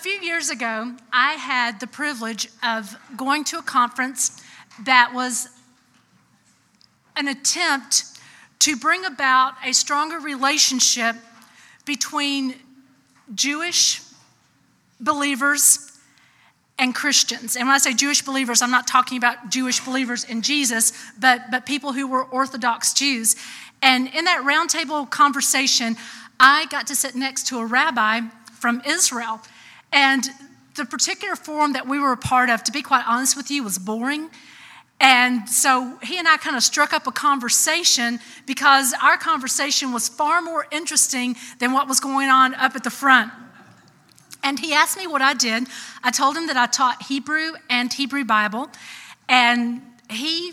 [0.00, 4.42] few years ago, I had the privilege of going to a conference
[4.84, 5.48] that was
[7.16, 8.04] an attempt
[8.60, 11.16] to bring about a stronger relationship
[11.84, 12.54] between
[13.34, 14.00] Jewish
[14.98, 15.98] believers
[16.78, 17.54] and Christians.
[17.56, 21.50] And when I say Jewish believers, I'm not talking about Jewish believers in Jesus, but,
[21.50, 23.36] but people who were Orthodox Jews.
[23.82, 25.96] And in that roundtable conversation,
[26.38, 28.22] I got to sit next to a rabbi
[28.58, 29.42] from Israel.
[29.92, 30.24] And
[30.76, 33.62] the particular forum that we were a part of, to be quite honest with you,
[33.62, 34.30] was boring.
[35.00, 40.08] And so he and I kind of struck up a conversation because our conversation was
[40.08, 43.32] far more interesting than what was going on up at the front.
[44.42, 45.66] And he asked me what I did.
[46.02, 48.68] I told him that I taught Hebrew and Hebrew Bible.
[49.28, 50.52] And he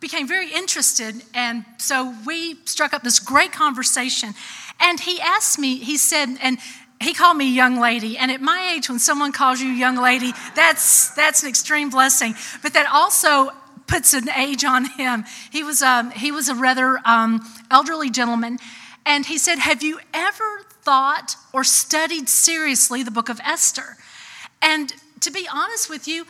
[0.00, 1.22] became very interested.
[1.32, 4.34] And so we struck up this great conversation.
[4.80, 6.58] And he asked me, he said, and
[7.00, 8.16] he called me young lady.
[8.16, 12.34] And at my age when someone calls you young lady that's that's an extreme blessing.
[12.62, 13.50] But that also
[13.86, 15.24] puts an age on him.
[15.50, 18.58] He was um, he was a rather um, elderly gentleman.
[19.06, 23.96] And he said have you ever thought or studied seriously the book of esther?
[24.62, 24.92] And
[25.24, 26.26] to be honest with you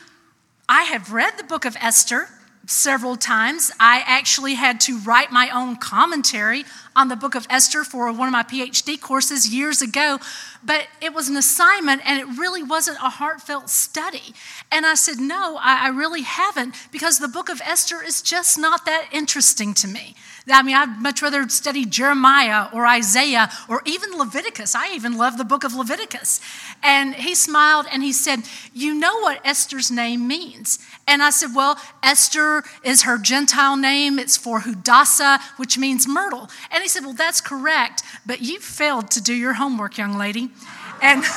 [0.68, 2.28] i have read the book of esther
[2.66, 3.70] several times.
[3.78, 6.64] I actually had to write my own commentary
[6.96, 10.18] on the book of Esther for one of my PhD courses years ago,
[10.62, 14.34] but it was an assignment and it really wasn't a heartfelt study.
[14.70, 18.84] And I said, No, I, really haven't because the book of Esther is just not
[18.86, 20.14] that interesting to me.
[20.46, 24.74] I mean, I'd much rather study Jeremiah or Isaiah or even Leviticus.
[24.74, 26.38] I even love the book of Leviticus.
[26.82, 28.40] And he smiled and he said,
[28.74, 30.78] You know what Esther's name means?
[31.08, 34.18] And I said, Well, Esther is her Gentile name.
[34.18, 36.50] It's for Hadassah, which means myrtle.
[36.70, 40.50] And he said, Well, that's correct, but you failed to do your homework, young lady.
[41.00, 41.24] And.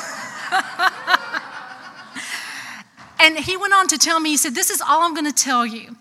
[3.22, 5.34] and he went on to tell me, he said, This is all I'm going to
[5.44, 5.96] tell you.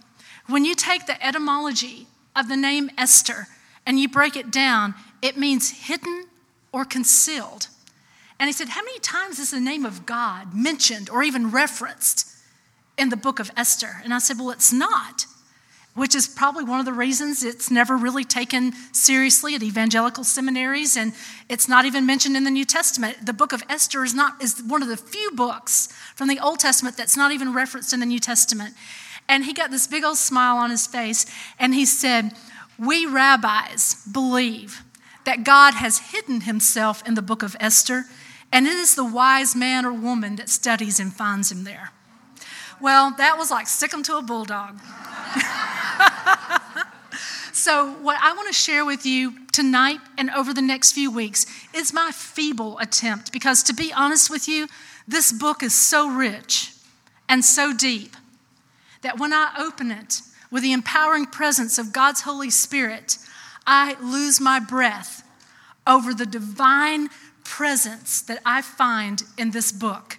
[0.48, 3.46] When you take the etymology of the name Esther
[3.86, 6.26] and you break it down, it means hidden
[6.72, 7.68] or concealed.
[8.38, 12.28] And he said, How many times is the name of God mentioned or even referenced
[12.98, 14.00] in the book of Esther?
[14.04, 15.24] And I said, Well, it's not,
[15.94, 20.96] which is probably one of the reasons it's never really taken seriously at evangelical seminaries
[20.96, 21.14] and
[21.48, 23.24] it's not even mentioned in the New Testament.
[23.24, 26.60] The book of Esther is not is one of the few books from the Old
[26.60, 28.74] Testament that's not even referenced in the New Testament.
[29.28, 31.26] And he got this big old smile on his face
[31.58, 32.32] and he said,
[32.78, 34.82] We rabbis believe
[35.24, 38.04] that God has hidden himself in the book of Esther,
[38.52, 41.90] and it is the wise man or woman that studies and finds him there.
[42.80, 44.78] Well, that was like stick him to a bulldog.
[47.52, 51.46] so, what I want to share with you tonight and over the next few weeks
[51.74, 54.68] is my feeble attempt, because to be honest with you,
[55.08, 56.72] this book is so rich
[57.28, 58.14] and so deep
[59.02, 63.18] that when I open it with the empowering presence of God's Holy Spirit,
[63.66, 65.22] I lose my breath
[65.86, 67.08] over the divine
[67.44, 70.18] presence that I find in this book.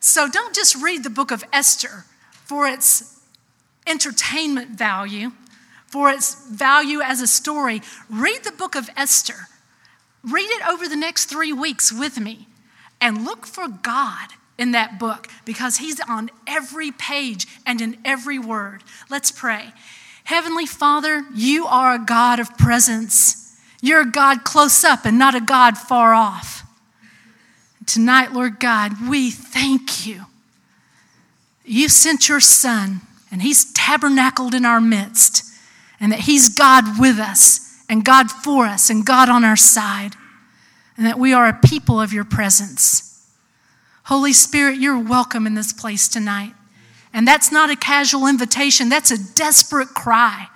[0.00, 2.04] So don't just read the book of Esther
[2.44, 3.20] for its
[3.86, 5.32] entertainment value,
[5.86, 7.82] for its value as a story.
[8.10, 9.48] Read the book of Esther.
[10.22, 12.48] Read it over the next three weeks with me
[13.00, 18.38] and look for God in that book because he's on every page and in every
[18.38, 18.82] word.
[19.10, 19.72] Let's pray.
[20.24, 23.58] Heavenly Father, you are a God of presence.
[23.82, 26.62] You're a God close up and not a God far off.
[27.86, 30.24] Tonight, Lord God, we thank you.
[31.66, 35.44] You sent your Son, and He's tabernacled in our midst,
[36.00, 40.14] and that He's God with us, and God for us, and God on our side,
[40.96, 43.13] and that we are a people of your presence.
[44.04, 46.52] Holy Spirit, you're welcome in this place tonight.
[47.12, 50.48] And that's not a casual invitation, that's a desperate cry.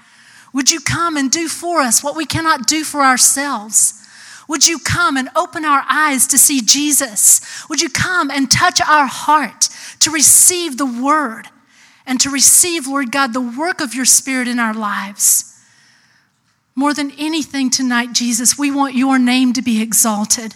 [0.52, 3.94] Would you come and do for us what we cannot do for ourselves?
[4.48, 7.40] Would you come and open our eyes to see Jesus?
[7.68, 9.68] Would you come and touch our heart
[10.00, 11.48] to receive the word
[12.06, 15.44] and to receive, Lord God, the work of your Spirit in our lives?
[16.74, 20.54] More than anything tonight, Jesus, we want your name to be exalted.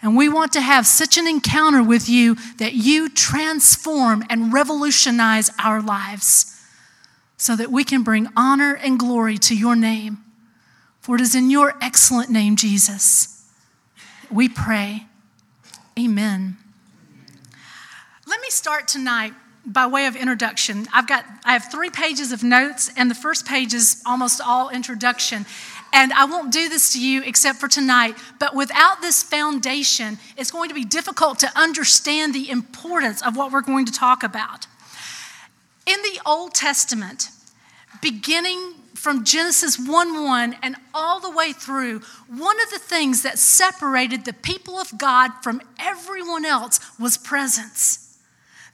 [0.00, 5.50] And we want to have such an encounter with you that you transform and revolutionize
[5.58, 6.54] our lives
[7.36, 10.18] so that we can bring honor and glory to your name.
[11.00, 13.44] For it is in your excellent name, Jesus,
[14.30, 15.06] we pray.
[15.98, 16.56] Amen.
[18.26, 19.32] Let me start tonight
[19.64, 20.86] by way of introduction.
[20.92, 24.68] I've got I have 3 pages of notes and the first page is almost all
[24.68, 25.44] introduction.
[25.92, 30.50] And I won't do this to you except for tonight, but without this foundation, it's
[30.50, 34.66] going to be difficult to understand the importance of what we're going to talk about.
[35.86, 37.30] In the Old Testament,
[38.02, 43.38] beginning from Genesis 1 1 and all the way through, one of the things that
[43.38, 48.04] separated the people of God from everyone else was presence.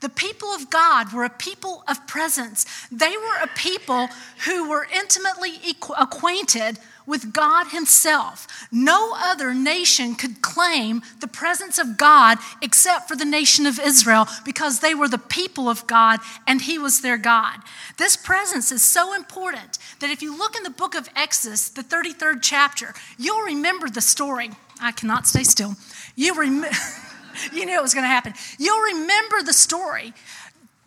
[0.00, 2.66] The people of God were a people of presence.
[2.90, 4.08] They were a people
[4.44, 5.52] who were intimately
[5.98, 8.46] acquainted with God Himself.
[8.72, 14.26] No other nation could claim the presence of God except for the nation of Israel
[14.44, 17.58] because they were the people of God and He was their God.
[17.98, 21.82] This presence is so important that if you look in the book of Exodus, the
[21.82, 24.50] 33rd chapter, you'll remember the story.
[24.80, 25.76] I cannot stay still.
[26.16, 26.64] You, rem-
[27.52, 28.34] you knew it was going to happen.
[28.58, 30.14] You'll remember the story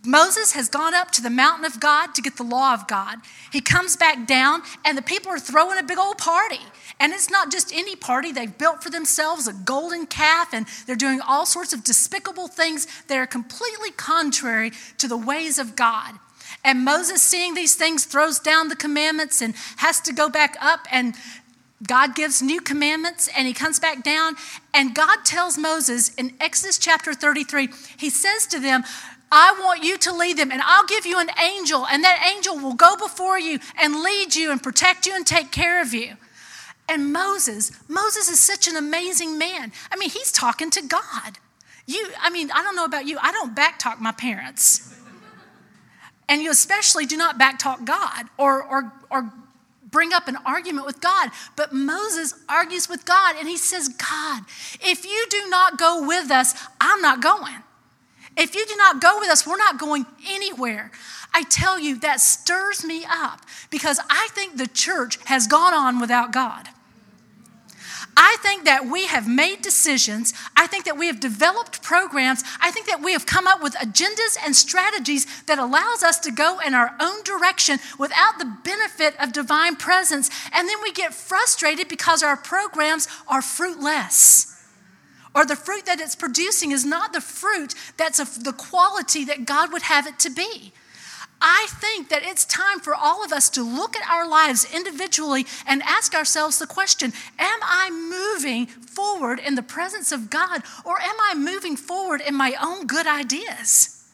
[0.08, 3.18] Moses has gone up to the mountain of God to get the law of God.
[3.52, 6.62] He comes back down, and the people are throwing a big old party.
[6.98, 10.96] And it's not just any party, they've built for themselves a golden calf, and they're
[10.96, 16.14] doing all sorts of despicable things that are completely contrary to the ways of God.
[16.64, 20.88] And Moses, seeing these things, throws down the commandments and has to go back up.
[20.90, 21.16] And
[21.86, 24.36] God gives new commandments and he comes back down.
[24.74, 28.84] And God tells Moses in Exodus chapter 33, he says to them,
[29.32, 32.58] I want you to lead them, and I'll give you an angel, and that angel
[32.58, 36.16] will go before you and lead you and protect you and take care of you.
[36.90, 39.74] And Moses, Moses is such an amazing man.
[39.92, 41.40] I mean, he's talking to God.
[41.86, 44.94] You, I mean, I don't know about you, I don't backtalk my parents.
[46.30, 49.32] And you especially do not backtalk God or, or, or
[49.90, 51.30] bring up an argument with God.
[51.56, 54.44] But Moses argues with God and he says, God,
[54.82, 57.64] if you do not go with us, I'm not going.
[58.38, 60.92] If you do not go with us, we're not going anywhere.
[61.34, 66.00] I tell you, that stirs me up because I think the church has gone on
[66.00, 66.70] without God.
[68.20, 70.34] I think that we have made decisions.
[70.56, 72.44] I think that we have developed programs.
[72.60, 76.32] I think that we have come up with agendas and strategies that allows us to
[76.32, 80.32] go in our own direction without the benefit of divine presence.
[80.52, 84.57] And then we get frustrated because our programs are fruitless
[85.38, 89.46] or the fruit that it's producing is not the fruit that's of the quality that
[89.46, 90.74] God would have it to be.
[91.40, 95.46] I think that it's time for all of us to look at our lives individually
[95.68, 101.00] and ask ourselves the question Am I moving forward in the presence of God, or
[101.00, 104.10] am I moving forward in my own good ideas?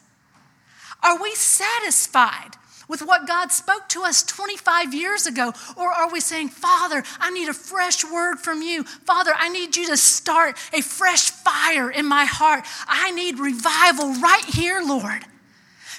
[1.02, 2.56] Are we satisfied
[2.88, 5.52] with what God spoke to us 25 years ago?
[5.76, 8.84] Or are we saying, Father, I need a fresh word from you?
[8.84, 12.64] Father, I need you to start a fresh fire in my heart.
[12.86, 15.24] I need revival right here, Lord.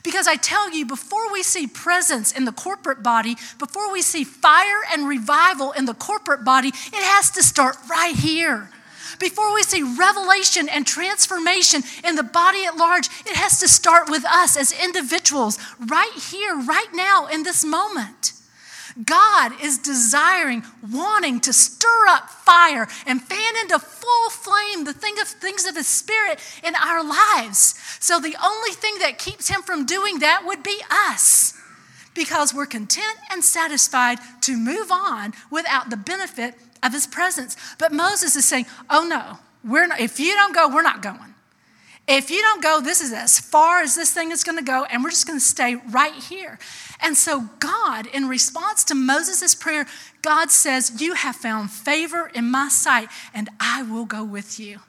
[0.03, 4.23] Because I tell you, before we see presence in the corporate body, before we see
[4.23, 8.69] fire and revival in the corporate body, it has to start right here.
[9.19, 14.09] Before we see revelation and transformation in the body at large, it has to start
[14.09, 18.33] with us as individuals, right here, right now, in this moment.
[19.03, 25.19] God is desiring, wanting to stir up fire and fan into full flame the thing
[25.19, 27.75] of things of His Spirit in our lives.
[27.99, 31.53] So the only thing that keeps Him from doing that would be us
[32.13, 36.55] because we're content and satisfied to move on without the benefit
[36.85, 37.57] of his presence.
[37.79, 39.39] But Moses is saying, Oh no,
[39.69, 41.33] we're not, if you don't go, we're not going.
[42.07, 44.85] If you don't go, this is as far as this thing is going to go,
[44.85, 46.59] and we're just going to stay right here.
[47.01, 49.87] And so, God, in response to Moses' prayer,
[50.21, 54.81] God says, You have found favor in my sight, and I will go with you.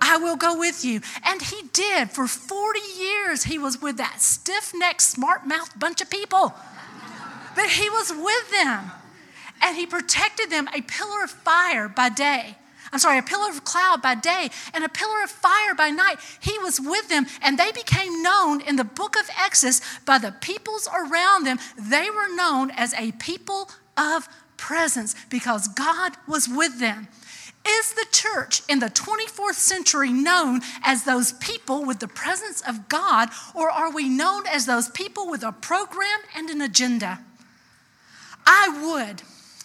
[0.00, 1.00] I will go with you.
[1.22, 2.10] And he did.
[2.10, 6.54] For 40 years, he was with that stiff necked, smart mouthed bunch of people.
[7.54, 8.90] But he was with them
[9.60, 12.56] and he protected them a pillar of fire by day.
[12.92, 16.18] I'm sorry, a pillar of cloud by day and a pillar of fire by night.
[16.40, 20.32] He was with them, and they became known in the book of Exodus by the
[20.32, 21.58] peoples around them.
[21.78, 27.08] They were known as a people of presence because God was with them.
[27.66, 32.88] Is the church in the 24th century known as those people with the presence of
[32.88, 37.20] God, or are we known as those people with a program and an agenda?
[38.46, 39.22] I would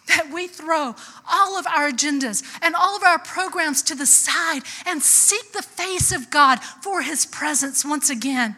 [0.08, 0.96] that we throw
[1.30, 5.62] all of our agendas and all of our programs to the side and seek the
[5.62, 8.56] face of God for His presence once again.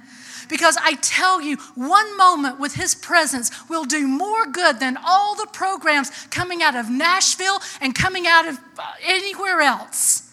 [0.49, 5.35] Because I tell you, one moment with His presence will do more good than all
[5.35, 10.23] the programs coming out of Nashville and coming out of uh, anywhere else.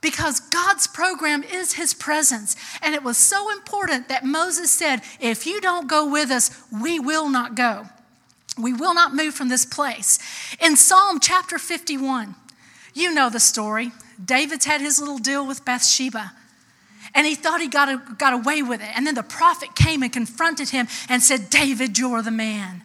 [0.00, 2.56] Because God's program is His presence.
[2.82, 6.98] And it was so important that Moses said, If you don't go with us, we
[6.98, 7.86] will not go.
[8.58, 10.18] We will not move from this place.
[10.60, 12.34] In Psalm chapter 51,
[12.94, 13.92] you know the story.
[14.22, 16.32] David's had his little deal with Bathsheba.
[17.14, 18.90] And he thought he got, a, got away with it.
[18.94, 22.82] And then the prophet came and confronted him and said, David, you're the man.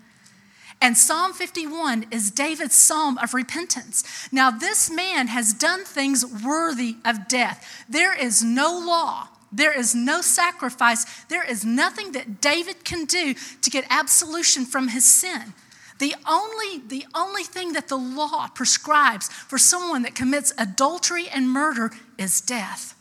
[0.82, 4.04] And Psalm 51 is David's psalm of repentance.
[4.32, 7.86] Now, this man has done things worthy of death.
[7.88, 13.34] There is no law, there is no sacrifice, there is nothing that David can do
[13.62, 15.54] to get absolution from his sin.
[16.00, 21.50] The only, the only thing that the law prescribes for someone that commits adultery and
[21.50, 22.96] murder is death.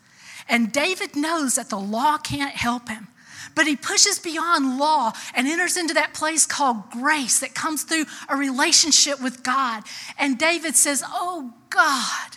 [0.49, 3.09] And David knows that the law can't help him.
[3.55, 8.05] But he pushes beyond law and enters into that place called grace that comes through
[8.29, 9.85] a relationship with God.
[10.19, 12.37] And David says, Oh God,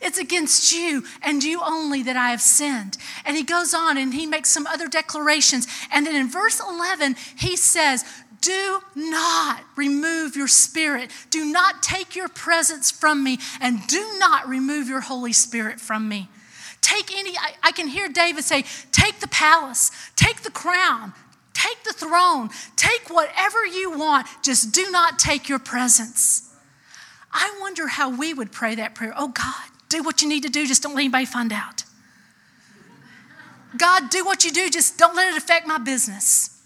[0.00, 2.96] it's against you and you only that I have sinned.
[3.24, 5.66] And he goes on and he makes some other declarations.
[5.92, 8.04] And then in verse 11, he says,
[8.40, 11.10] do not remove your spirit.
[11.30, 16.08] Do not take your presence from me, and do not remove your Holy Spirit from
[16.08, 16.28] me.
[16.80, 21.12] Take any, I, I, can hear David say, take the palace, take the crown,
[21.52, 26.54] take the throne, take whatever you want, just do not take your presence.
[27.32, 29.12] I wonder how we would pray that prayer.
[29.16, 31.84] Oh God, do what you need to do, just don't let anybody find out.
[33.76, 36.58] God, do what you do, just don't let it affect my business.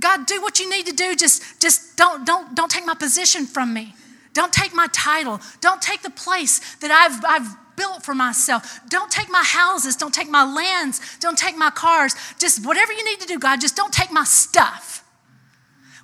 [0.00, 1.14] God, do what you need to do.
[1.14, 3.94] Just, just don't, don't, don't take my position from me.
[4.32, 5.40] Don't take my title.
[5.60, 8.80] Don't take the place that I've, I've built for myself.
[8.88, 9.94] Don't take my houses.
[9.94, 11.18] Don't take my lands.
[11.18, 12.14] Don't take my cars.
[12.38, 15.01] Just whatever you need to do, God, just don't take my stuff.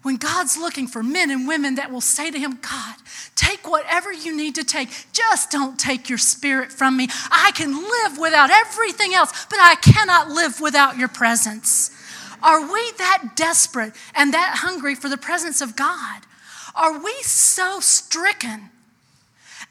[0.03, 2.97] When God's looking for men and women that will say to Him, God,
[3.35, 4.89] take whatever you need to take.
[5.13, 7.09] Just don't take your spirit from me.
[7.31, 11.91] I can live without everything else, but I cannot live without your presence.
[12.43, 16.23] Are we that desperate and that hungry for the presence of God?
[16.75, 18.71] Are we so stricken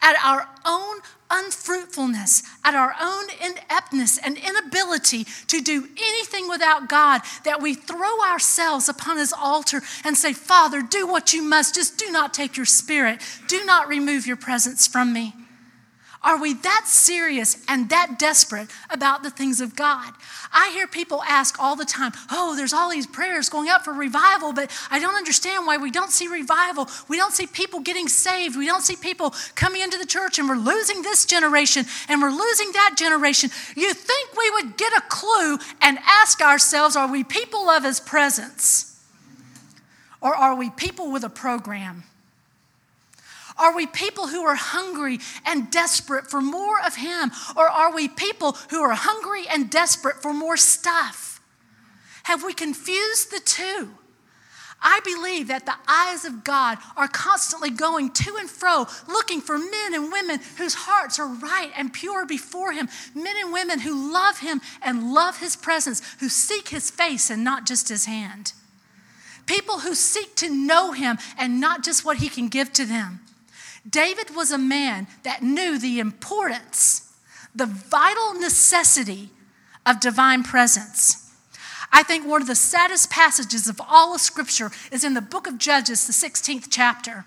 [0.02, 7.22] at our own unfruitfulness, at our own ineptness and inability to do anything without God
[7.44, 11.98] that we throw ourselves upon His altar and say, Father, do what you must, just
[11.98, 15.34] do not take your spirit, do not remove your presence from me?
[16.24, 20.14] Are we that serious and that desperate about the things of God?
[20.52, 23.94] I hear people ask all the time, oh, there's all these prayers going up for
[23.94, 26.90] revival, but I don't understand why we don't see revival.
[27.08, 28.58] We don't see people getting saved.
[28.58, 32.32] We don't see people coming into the church, and we're losing this generation and we're
[32.32, 33.50] losing that generation.
[33.76, 38.00] You think we would get a clue and ask ourselves, are we people of His
[38.00, 39.02] presence?
[40.20, 42.04] Or are we people with a program?
[43.58, 47.32] Are we people who are hungry and desperate for more of Him?
[47.56, 51.42] Or are we people who are hungry and desperate for more stuff?
[52.24, 53.92] Have we confused the two?
[54.82, 59.58] I believe that the eyes of God are constantly going to and fro, looking for
[59.58, 64.14] men and women whose hearts are right and pure before Him, men and women who
[64.14, 68.54] love Him and love His presence, who seek His face and not just His hand.
[69.48, 73.22] People who seek to know Him and not just what He can give to them.
[73.88, 77.14] David was a man that knew the importance,
[77.56, 79.30] the vital necessity
[79.86, 81.32] of divine presence.
[81.92, 85.48] I think one of the saddest passages of all of Scripture is in the book
[85.48, 87.26] of Judges, the 16th chapter.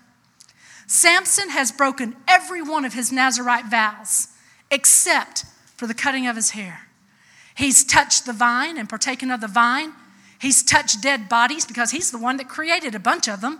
[0.85, 4.27] Samson has broken every one of his Nazarite vows
[4.69, 6.87] except for the cutting of his hair.
[7.55, 9.93] He's touched the vine and partaken of the vine.
[10.39, 13.59] He's touched dead bodies because he's the one that created a bunch of them.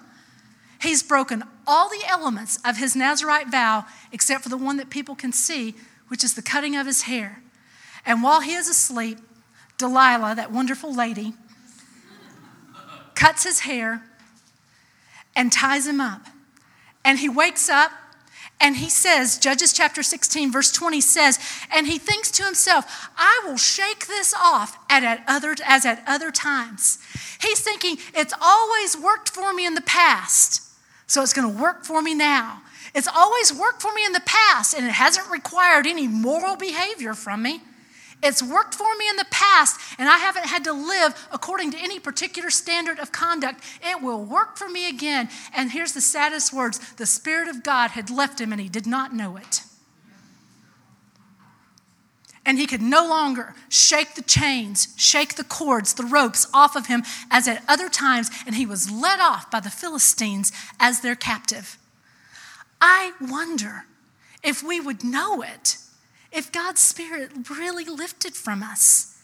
[0.81, 5.15] He's broken all the elements of his Nazarite vow except for the one that people
[5.15, 5.75] can see,
[6.07, 7.43] which is the cutting of his hair.
[8.03, 9.19] And while he is asleep,
[9.77, 11.33] Delilah, that wonderful lady,
[13.13, 14.03] cuts his hair
[15.35, 16.25] and ties him up.
[17.05, 17.91] And he wakes up
[18.59, 21.39] and he says, Judges chapter 16, verse 20 says,
[21.71, 26.03] and he thinks to himself, I will shake this off at, at other, as at
[26.07, 26.97] other times.
[27.39, 30.70] He's thinking, it's always worked for me in the past.
[31.12, 32.62] So it's going to work for me now.
[32.96, 37.13] It's always worked for me in the past, and it hasn't required any moral behavior
[37.13, 37.60] from me.
[38.24, 41.77] It's worked for me in the past, and I haven't had to live according to
[41.77, 43.62] any particular standard of conduct.
[43.84, 45.27] It will work for me again.
[45.53, 48.88] And here's the saddest words the Spirit of God had left him, and he did
[48.88, 49.63] not know it
[52.45, 56.88] and he could no longer shake the chains, shake the cords, the ropes off of
[56.88, 61.15] him as at other times, and he was led off by the Philistines as their
[61.15, 61.77] captive.
[62.79, 63.86] I wonder
[64.43, 65.77] if we would know it,
[66.31, 69.19] if God's Spirit really lifted from us.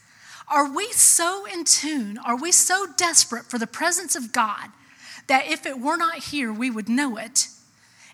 [0.48, 4.70] Are we so in tune, are we so desperate for the presence of God
[5.28, 7.48] that if it were not here, we would know it.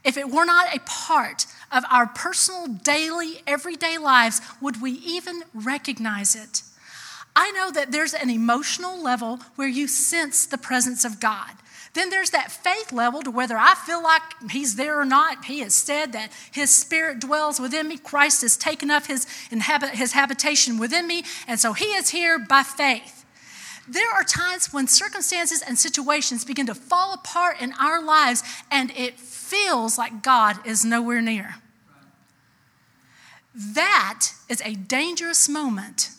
[0.03, 5.44] If it were not a part of our personal, daily, everyday lives, would we even
[5.53, 6.62] recognize it?
[7.36, 11.50] I know that there's an emotional level where you sense the presence of God.
[11.94, 15.46] Then there's that faith level to whether I feel like He's there or not.
[15.46, 17.98] He has said that His Spirit dwells within me.
[17.98, 22.39] Christ has taken up His, inhabit, his habitation within me, and so He is here
[22.39, 23.25] by faith.
[23.88, 28.92] There are times when circumstances and situations begin to fall apart in our lives, and
[28.92, 31.56] it feels like God is nowhere near.
[33.55, 36.10] That is a dangerous moment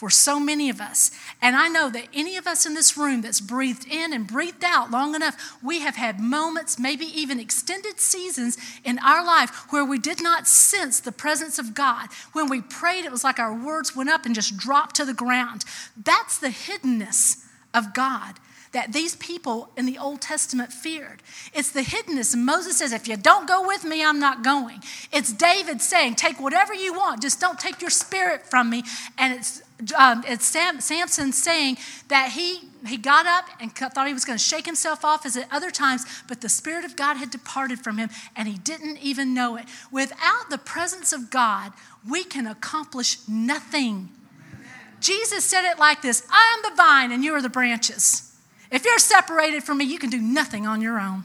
[0.00, 1.10] for so many of us.
[1.42, 4.64] And I know that any of us in this room that's breathed in and breathed
[4.64, 9.84] out long enough, we have had moments, maybe even extended seasons in our life where
[9.84, 12.08] we did not sense the presence of God.
[12.32, 15.12] When we prayed, it was like our words went up and just dropped to the
[15.12, 15.66] ground.
[16.02, 17.44] That's the hiddenness
[17.74, 18.38] of God
[18.72, 21.22] that these people in the Old Testament feared.
[21.52, 22.36] It's the hiddenness.
[22.36, 24.80] Moses says, If you don't go with me, I'm not going.
[25.12, 28.84] It's David saying, Take whatever you want, just don't take your spirit from me.
[29.18, 29.62] And it's
[29.96, 34.38] um, it's Sam, Samson saying that he, he got up and thought he was going
[34.38, 37.80] to shake himself off as at other times, but the Spirit of God had departed
[37.80, 39.64] from him and he didn't even know it.
[39.90, 41.72] Without the presence of God,
[42.08, 44.10] we can accomplish nothing.
[45.00, 48.29] Jesus said it like this I am the vine and you are the branches.
[48.70, 51.24] If you're separated from me, you can do nothing on your own.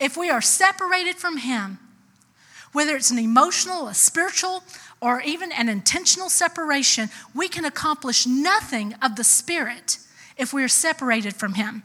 [0.00, 1.78] If we are separated from Him,
[2.72, 4.64] whether it's an emotional, a spiritual,
[5.00, 9.98] or even an intentional separation, we can accomplish nothing of the Spirit
[10.38, 11.82] if we are separated from Him.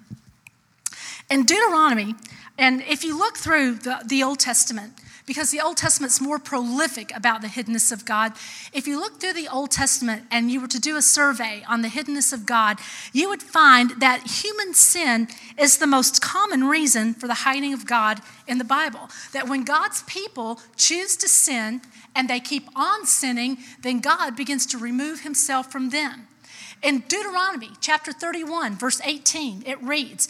[1.29, 2.15] In Deuteronomy,
[2.57, 4.93] and if you look through the, the Old Testament,
[5.27, 8.31] because the Old Testament's more prolific about the hiddenness of God.
[8.73, 11.83] If you look through the Old Testament and you were to do a survey on
[11.83, 12.79] the hiddenness of God,
[13.13, 15.27] you would find that human sin
[15.59, 19.09] is the most common reason for the hiding of God in the Bible.
[19.33, 21.81] That when God's people choose to sin
[22.15, 26.27] and they keep on sinning, then God begins to remove himself from them.
[26.81, 30.29] In Deuteronomy chapter 31, verse 18, it reads,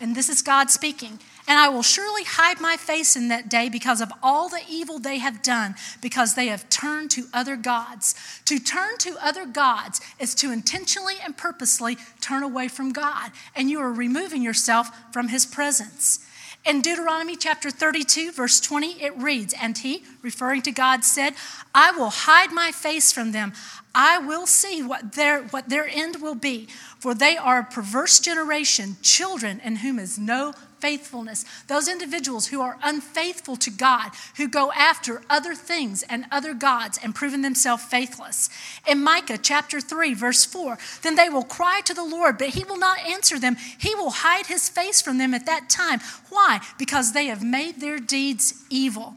[0.00, 1.18] and this is God speaking.
[1.46, 4.98] And I will surely hide my face in that day because of all the evil
[4.98, 8.14] they have done, because they have turned to other gods.
[8.46, 13.70] To turn to other gods is to intentionally and purposely turn away from God, and
[13.70, 16.20] you are removing yourself from his presence.
[16.64, 21.34] In Deuteronomy chapter 32, verse 20, it reads, And he, referring to God, said,
[21.74, 23.52] I will hide my face from them.
[23.94, 26.66] I will see what their, what their end will be,
[26.98, 31.44] for they are a perverse generation, children in whom is no faithfulness.
[31.68, 36.98] Those individuals who are unfaithful to God, who go after other things and other gods
[37.02, 38.50] and proven themselves faithless.
[38.86, 42.64] In Micah chapter 3, verse 4, then they will cry to the Lord, but he
[42.64, 43.56] will not answer them.
[43.78, 46.00] He will hide his face from them at that time.
[46.28, 46.60] Why?
[46.78, 49.16] Because they have made their deeds evil.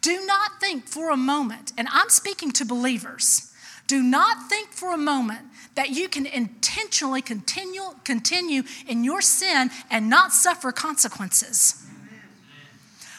[0.00, 3.51] Do not think for a moment, and I'm speaking to believers
[3.92, 5.42] do not think for a moment
[5.74, 11.86] that you can intentionally continue, continue in your sin and not suffer consequences.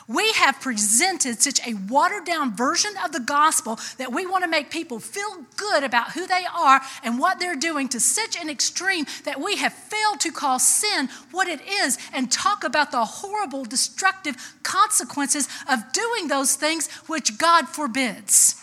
[0.07, 4.49] We have presented such a watered down version of the gospel that we want to
[4.49, 8.49] make people feel good about who they are and what they're doing to such an
[8.49, 13.05] extreme that we have failed to call sin what it is and talk about the
[13.05, 18.62] horrible, destructive consequences of doing those things which God forbids.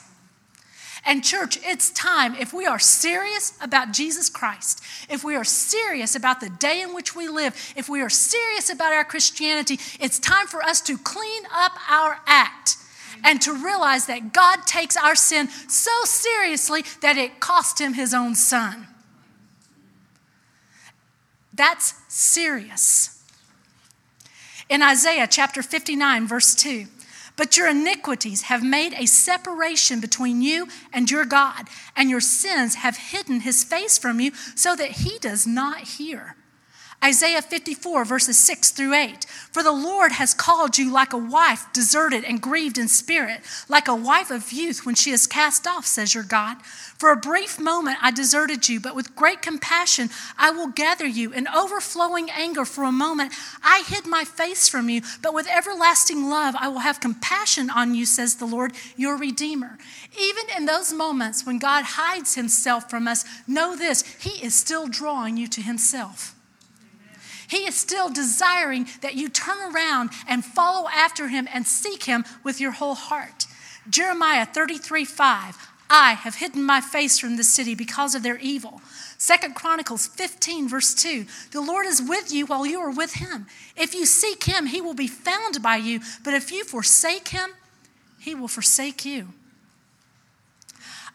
[1.04, 6.14] And, church, it's time, if we are serious about Jesus Christ, if we are serious
[6.14, 10.18] about the day in which we live, if we are serious about our Christianity, it's
[10.18, 12.76] time for us to clean up our act
[13.24, 18.14] and to realize that God takes our sin so seriously that it cost him his
[18.14, 18.86] own son.
[21.52, 23.22] That's serious.
[24.68, 26.86] In Isaiah chapter 59, verse 2,
[27.40, 32.74] but your iniquities have made a separation between you and your God, and your sins
[32.74, 36.37] have hidden his face from you so that he does not hear.
[37.02, 39.24] Isaiah 54, verses 6 through 8.
[39.24, 43.88] For the Lord has called you like a wife deserted and grieved in spirit, like
[43.88, 46.58] a wife of youth when she is cast off, says your God.
[46.98, 51.32] For a brief moment I deserted you, but with great compassion I will gather you.
[51.32, 53.32] In overflowing anger for a moment
[53.64, 57.94] I hid my face from you, but with everlasting love I will have compassion on
[57.94, 59.78] you, says the Lord, your Redeemer.
[60.20, 64.86] Even in those moments when God hides himself from us, know this, he is still
[64.86, 66.36] drawing you to himself.
[67.50, 72.24] He is still desiring that you turn around and follow after him and seek him
[72.44, 73.46] with your whole heart.
[73.88, 75.56] Jeremiah 33 5.
[75.92, 78.80] I have hidden my face from the city because of their evil.
[79.18, 83.48] Second Chronicles 15, verse 2 The Lord is with you while you are with him.
[83.76, 86.00] If you seek him, he will be found by you.
[86.22, 87.50] But if you forsake him,
[88.20, 89.30] he will forsake you.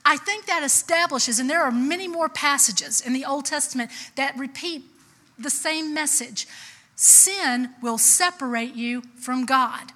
[0.04, 4.38] I think that establishes, and there are many more passages in the Old Testament that
[4.38, 4.84] repeat
[5.38, 6.48] the same message
[6.96, 9.92] sin will separate you from God.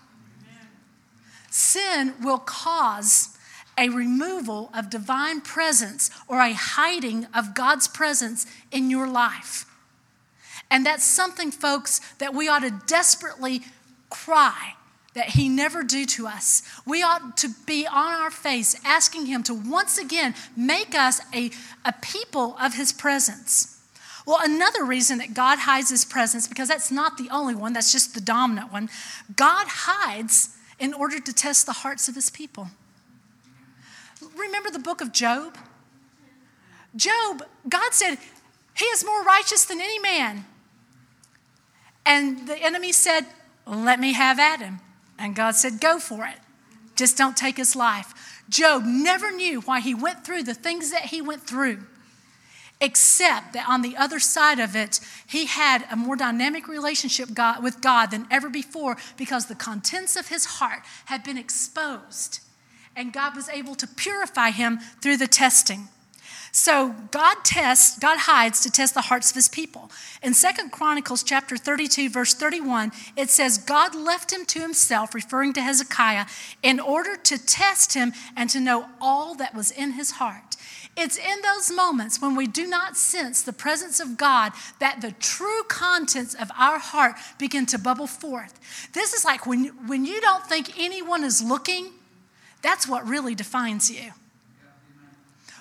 [1.50, 3.38] Sin will cause
[3.78, 9.66] a removal of divine presence or a hiding of God's presence in your life.
[10.70, 13.62] And that's something, folks, that we ought to desperately
[14.10, 14.74] cry
[15.16, 16.62] that He never do to us.
[16.86, 21.52] We ought to be on our face asking Him to once again make us a,
[21.84, 23.79] a people of His presence.
[24.30, 27.92] Well, another reason that God hides His presence, because that's not the only one, that's
[27.92, 28.88] just the dominant one,
[29.36, 32.68] God hides in order to test the hearts of His people.
[34.38, 35.58] Remember the book of Job?
[36.96, 38.20] Job, God said,
[38.78, 40.46] He is more righteous than any man.
[42.06, 43.26] And the enemy said,
[43.66, 44.80] Let me have at him.
[45.18, 46.38] And God said, Go for it.
[46.96, 48.44] Just don't take his life.
[48.48, 51.80] Job never knew why he went through the things that he went through,
[52.82, 57.30] except that on the other side of it, he had a more dynamic relationship
[57.62, 62.40] with God than ever before because the contents of his heart had been exposed.
[62.96, 65.90] And God was able to purify him through the testing.
[66.52, 69.92] So God tests, God hides to test the hearts of his people.
[70.24, 75.54] In Second Chronicles chapter 32 verse 31, it says God left him to himself referring
[75.54, 76.26] to Hezekiah
[76.64, 80.49] in order to test him and to know all that was in his heart.
[80.98, 85.12] It's in those moments when we do not sense the presence of God that the
[85.14, 88.60] true contents of our heart begin to bubble forth.
[88.94, 91.92] This is like when, when you don't think anyone is looking,
[92.62, 94.12] that's what really defines you.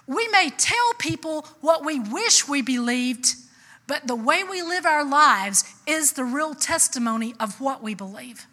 [0.09, 3.37] We may tell people what we wish we believed,
[3.87, 8.48] but the way we live our lives is the real testimony of what we believe.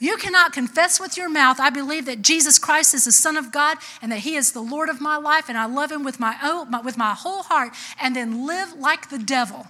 [0.00, 3.52] You cannot confess with your mouth, I believe that Jesus Christ is the Son of
[3.52, 6.18] God and that He is the Lord of my life and I love Him with
[6.18, 9.66] my, own, with my whole heart, and then live like the devil.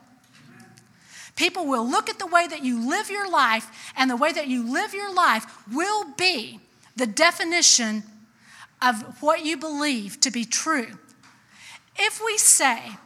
[1.34, 4.46] People will look at the way that you live your life, and the way that
[4.46, 6.60] you live your life will be
[6.96, 8.04] the definition
[8.80, 10.98] of what you believe to be true.
[11.98, 12.98] If we say,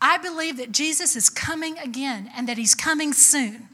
[0.00, 3.68] I believe that Jesus is coming again and that he's coming soon,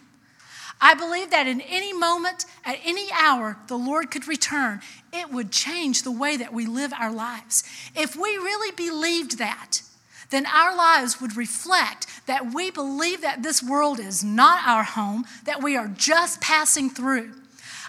[0.84, 4.80] I believe that in any moment, at any hour, the Lord could return.
[5.12, 7.62] It would change the way that we live our lives.
[7.94, 9.82] If we really believed that,
[10.30, 15.24] then our lives would reflect that we believe that this world is not our home,
[15.44, 17.32] that we are just passing through.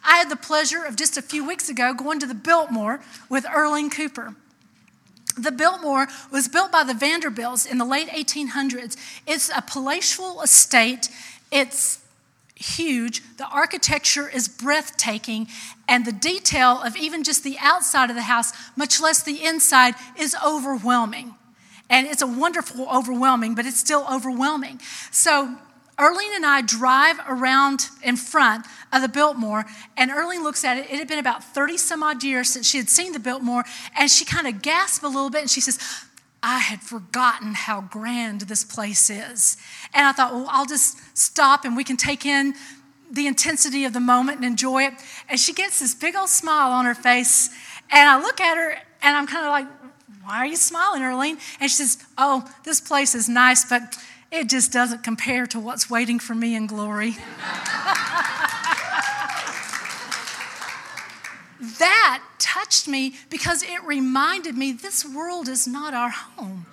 [0.03, 3.45] I had the pleasure of just a few weeks ago going to the Biltmore with
[3.51, 4.35] Erling Cooper.
[5.35, 8.97] The Biltmore was built by the Vanderbilts in the late 1800s.
[9.25, 11.09] It's a palatial estate.
[11.51, 12.02] It's
[12.55, 13.21] huge.
[13.37, 15.47] The architecture is breathtaking,
[15.87, 19.95] and the detail of even just the outside of the house, much less the inside,
[20.17, 21.35] is overwhelming.
[21.89, 24.79] And it's a wonderful overwhelming, but it's still overwhelming.
[25.11, 25.57] So
[25.99, 30.85] Erling and I drive around in front of the Biltmore, and Erling looks at it.
[30.85, 33.63] It had been about 30 some odd years since she had seen the Biltmore,
[33.97, 35.77] and she kind of gasped a little bit and she says,
[36.43, 39.55] I had forgotten how grand this place is.
[39.93, 42.53] And I thought, well, I'll just stop and we can take in
[43.09, 44.93] the intensity of the moment and enjoy it.
[45.29, 47.49] And she gets this big old smile on her face,
[47.91, 48.71] and I look at her
[49.03, 49.67] and I'm kind of like,
[50.23, 51.37] why are you smiling, Erling?
[51.59, 53.97] And she says, oh, this place is nice, but
[54.31, 57.11] it just doesn't compare to what's waiting for me in glory.
[61.77, 66.65] that touched me because it reminded me this world is not our home.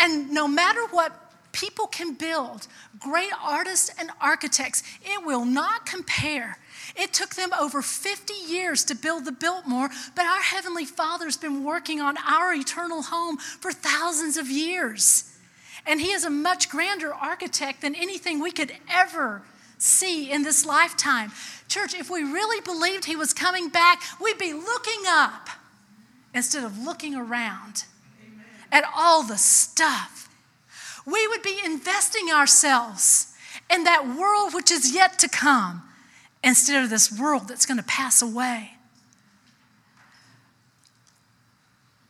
[0.00, 1.12] And no matter what
[1.52, 2.66] people can build,
[2.98, 6.58] great artists and architects, it will not compare.
[6.96, 11.62] It took them over 50 years to build the Biltmore, but our Heavenly Father's been
[11.62, 15.32] working on our eternal home for thousands of years.
[15.86, 19.42] And he is a much grander architect than anything we could ever
[19.78, 21.32] see in this lifetime.
[21.72, 25.48] Church, if we really believed he was coming back, we'd be looking up
[26.34, 27.84] instead of looking around
[28.22, 28.44] Amen.
[28.70, 30.28] at all the stuff.
[31.06, 33.34] We would be investing ourselves
[33.72, 35.82] in that world which is yet to come
[36.44, 38.72] instead of this world that's going to pass away.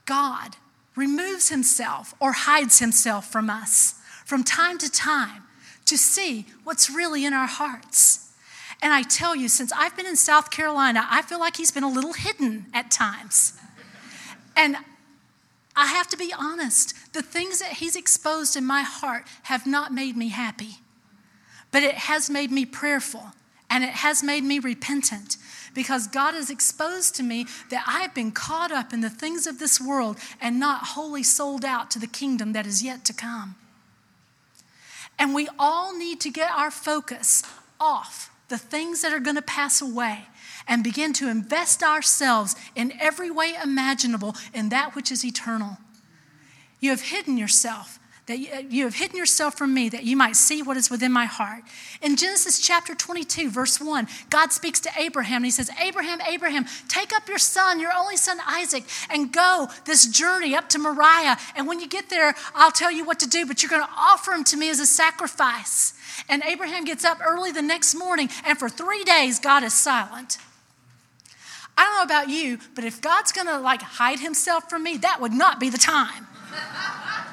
[0.07, 0.57] God
[0.97, 3.95] removes himself or hides himself from us
[4.25, 5.45] from time to time
[5.85, 8.32] to see what's really in our hearts.
[8.83, 11.85] And I tell you, since I've been in South Carolina, I feel like he's been
[11.85, 13.55] a little hidden at times.
[14.57, 14.77] And
[15.75, 16.95] I have to be honest.
[17.13, 20.77] The things that He's exposed in my heart have not made me happy,
[21.71, 23.33] but it has made me prayerful
[23.71, 25.39] and it has made me repentant
[25.75, 29.47] because God has exposed to me that I have been caught up in the things
[29.47, 33.15] of this world and not wholly sold out to the kingdom that is yet to
[33.15, 33.55] come.
[35.19, 37.43] And we all need to get our focus
[37.81, 40.27] off the things that are going to pass away
[40.69, 45.79] and begin to invest ourselves in every way imaginable in that which is eternal.
[46.79, 47.99] You have hidden yourself
[48.33, 51.13] that uh, you have hidden yourself from me that you might see what is within
[51.13, 51.63] my heart.
[52.01, 56.65] In Genesis chapter 22, verse 1, God speaks to Abraham and he says, Abraham, Abraham,
[56.89, 61.37] take up your son, your only son Isaac, and go this journey up to Moriah.
[61.57, 63.93] And when you get there, I'll tell you what to do, but you're going to
[63.97, 65.95] offer him to me as a sacrifice.
[66.29, 70.39] And Abraham gets up early the next morning, and for three days, God is silent.
[71.77, 74.99] I don't know about you, but if God's going to like hide himself from me,
[74.99, 76.27] that would not be the time.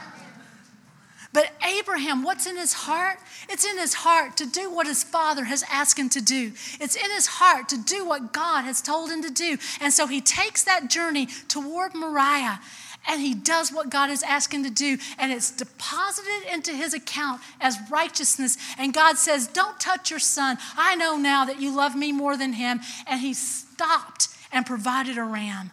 [1.32, 3.20] But Abraham, what's in his heart?
[3.50, 6.54] It's in his heart to do what his father has asked him to do.
[6.80, 9.58] It's in his heart to do what God has told him to do.
[9.80, 12.60] And so he takes that journey toward Moriah
[13.08, 16.94] and he does what God has asked him to do, and it's deposited into his
[16.94, 18.58] account as righteousness.
[18.78, 20.58] And God says, Don't touch your son.
[20.78, 22.82] I know now that you love me more than him.
[23.08, 25.72] And he stopped and provided a ram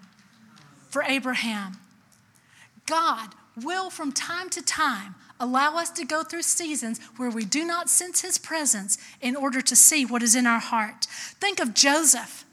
[0.89, 1.79] for Abraham.
[2.87, 3.31] God
[3.63, 7.91] will, from time to time, allow us to go through seasons where we do not
[7.91, 11.07] sense his presence in order to see what is in our heart.
[11.41, 12.45] Think of Joseph.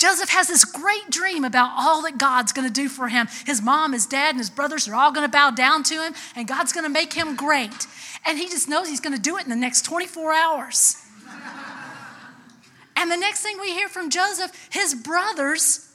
[0.00, 3.28] Joseph has this great dream about all that God's going to do for him.
[3.44, 6.14] His mom, his dad, and his brothers are all going to bow down to him,
[6.34, 7.86] and God's going to make him great.
[8.24, 10.96] And he just knows he's going to do it in the next 24 hours.
[12.96, 15.86] and the next thing we hear from Joseph, his brothers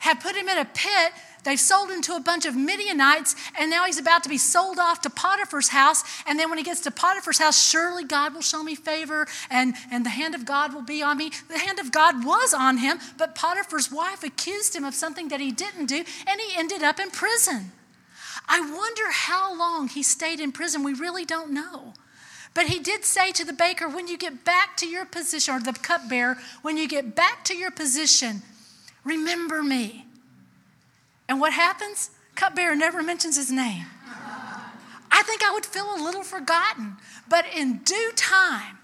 [0.00, 1.12] have put him in a pit
[1.46, 4.80] They've sold him to a bunch of Midianites, and now he's about to be sold
[4.80, 6.02] off to Potiphar's house.
[6.26, 9.76] And then when he gets to Potiphar's house, surely God will show me favor, and,
[9.92, 11.30] and the hand of God will be on me.
[11.46, 15.38] The hand of God was on him, but Potiphar's wife accused him of something that
[15.38, 17.70] he didn't do, and he ended up in prison.
[18.48, 20.82] I wonder how long he stayed in prison.
[20.82, 21.94] We really don't know.
[22.54, 25.60] But he did say to the baker, when you get back to your position, or
[25.60, 28.42] the cupbearer, when you get back to your position,
[29.04, 30.05] remember me.
[31.28, 32.10] And what happens?
[32.34, 33.86] Cupbearer never mentions his name.
[35.10, 36.96] I think I would feel a little forgotten.
[37.28, 38.78] But in due time,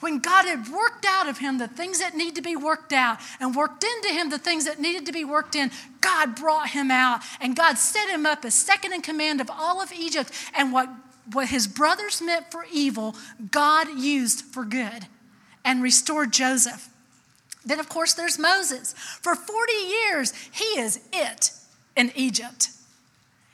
[0.00, 3.18] when God had worked out of him the things that need to be worked out
[3.38, 6.90] and worked into him the things that needed to be worked in, God brought him
[6.90, 10.32] out and God set him up as second in command of all of Egypt.
[10.54, 10.88] And what,
[11.32, 13.14] what his brothers meant for evil,
[13.50, 15.06] God used for good
[15.62, 16.88] and restored Joseph.
[17.62, 18.94] Then, of course, there's Moses.
[18.94, 21.50] For 40 years, he is it
[21.96, 22.68] in Egypt.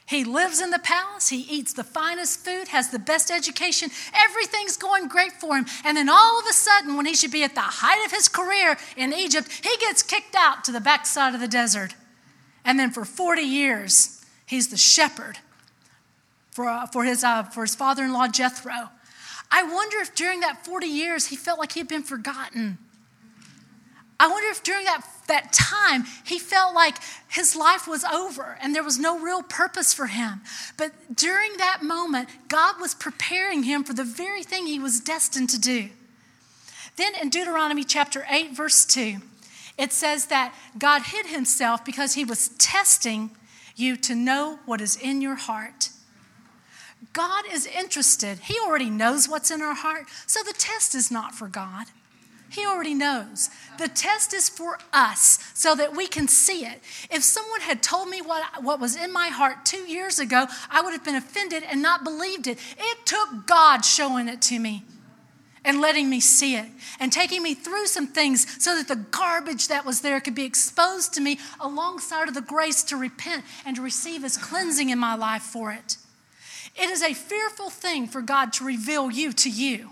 [0.06, 4.76] He lives in the palace, he eats the finest food, has the best education, everything's
[4.76, 5.66] going great for him.
[5.84, 8.28] And then all of a sudden, when he should be at the height of his
[8.28, 11.94] career in Egypt, he gets kicked out to the backside of the desert.
[12.64, 15.38] And then for 40 years, he's the shepherd
[16.52, 18.90] for, uh, for his, uh, for his father in law, Jethro.
[19.50, 22.78] I wonder if during that 40 years he felt like he'd been forgotten.
[24.18, 26.96] I wonder if during that, that time he felt like
[27.28, 30.40] his life was over and there was no real purpose for him.
[30.78, 35.50] But during that moment, God was preparing him for the very thing he was destined
[35.50, 35.90] to do.
[36.96, 39.18] Then in Deuteronomy chapter 8, verse 2,
[39.76, 43.30] it says that God hid himself because he was testing
[43.76, 45.90] you to know what is in your heart.
[47.12, 48.38] God is interested.
[48.38, 51.86] He already knows what's in our heart, so the test is not for God.
[52.56, 53.50] He already knows.
[53.76, 56.80] The test is for us so that we can see it.
[57.10, 60.80] If someone had told me what, what was in my heart two years ago, I
[60.80, 62.58] would have been offended and not believed it.
[62.78, 64.84] It took God showing it to me
[65.66, 66.64] and letting me see it
[66.98, 70.44] and taking me through some things so that the garbage that was there could be
[70.44, 74.98] exposed to me alongside of the grace to repent and to receive His cleansing in
[74.98, 75.98] my life for it.
[76.74, 79.90] It is a fearful thing for God to reveal you to you.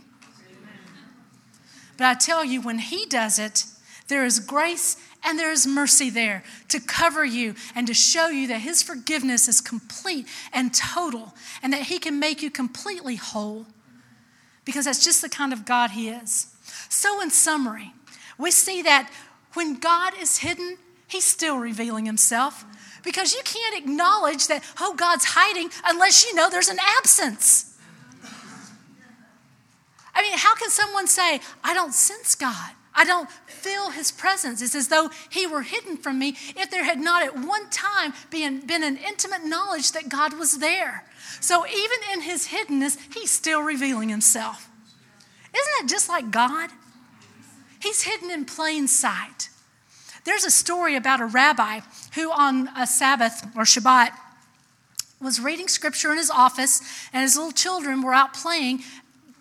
[1.97, 3.65] But I tell you, when He does it,
[4.09, 8.47] there is grace and there is mercy there to cover you and to show you
[8.49, 13.67] that His forgiveness is complete and total and that He can make you completely whole
[14.65, 16.55] because that's just the kind of God He is.
[16.89, 17.93] So, in summary,
[18.39, 19.11] we see that
[19.55, 22.65] when God is hidden, He's still revealing Himself
[23.05, 27.74] because you can't acknowledge that, oh, God's hiding unless you know there's an absence.
[30.15, 32.71] I mean, how can someone say, I don't sense God?
[32.95, 34.63] I don't feel his presence.
[34.63, 38.13] It's as though he were hidden from me if there had not at one time
[38.31, 41.05] been, been an intimate knowledge that God was there.
[41.41, 44.71] So even in his hiddenness, he's still revealing himself.
[45.53, 46.71] Isn't it just like God?
[47.81, 49.51] He's hidden in plain sight.
[50.25, 51.81] There's a story about a rabbi
[52.15, 54.11] who, on a Sabbath or Shabbat,
[55.21, 56.81] was reading scripture in his office,
[57.13, 58.83] and his little children were out playing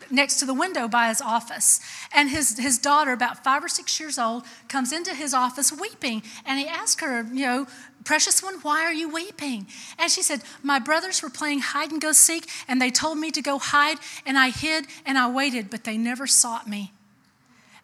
[0.10, 1.80] next to the window by his office.
[2.14, 6.24] And his, his daughter, about five or six years old, comes into his office weeping.
[6.46, 7.68] And he asked her, you know,
[8.04, 9.66] Precious one, why are you weeping?
[9.98, 13.32] And she said, My brothers were playing hide and go seek, and they told me
[13.32, 16.92] to go hide, and I hid and I waited, but they never sought me.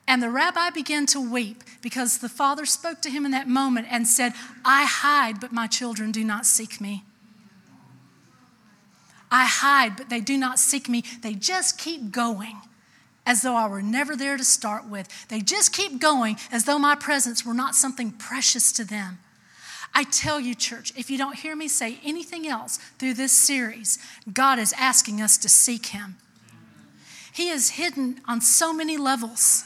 [0.07, 3.87] And the rabbi began to weep because the father spoke to him in that moment
[3.91, 4.33] and said,
[4.65, 7.03] I hide, but my children do not seek me.
[9.31, 11.03] I hide, but they do not seek me.
[11.21, 12.61] They just keep going
[13.25, 15.27] as though I were never there to start with.
[15.27, 19.19] They just keep going as though my presence were not something precious to them.
[19.93, 23.99] I tell you, church, if you don't hear me say anything else through this series,
[24.31, 26.17] God is asking us to seek Him.
[27.31, 29.63] He is hidden on so many levels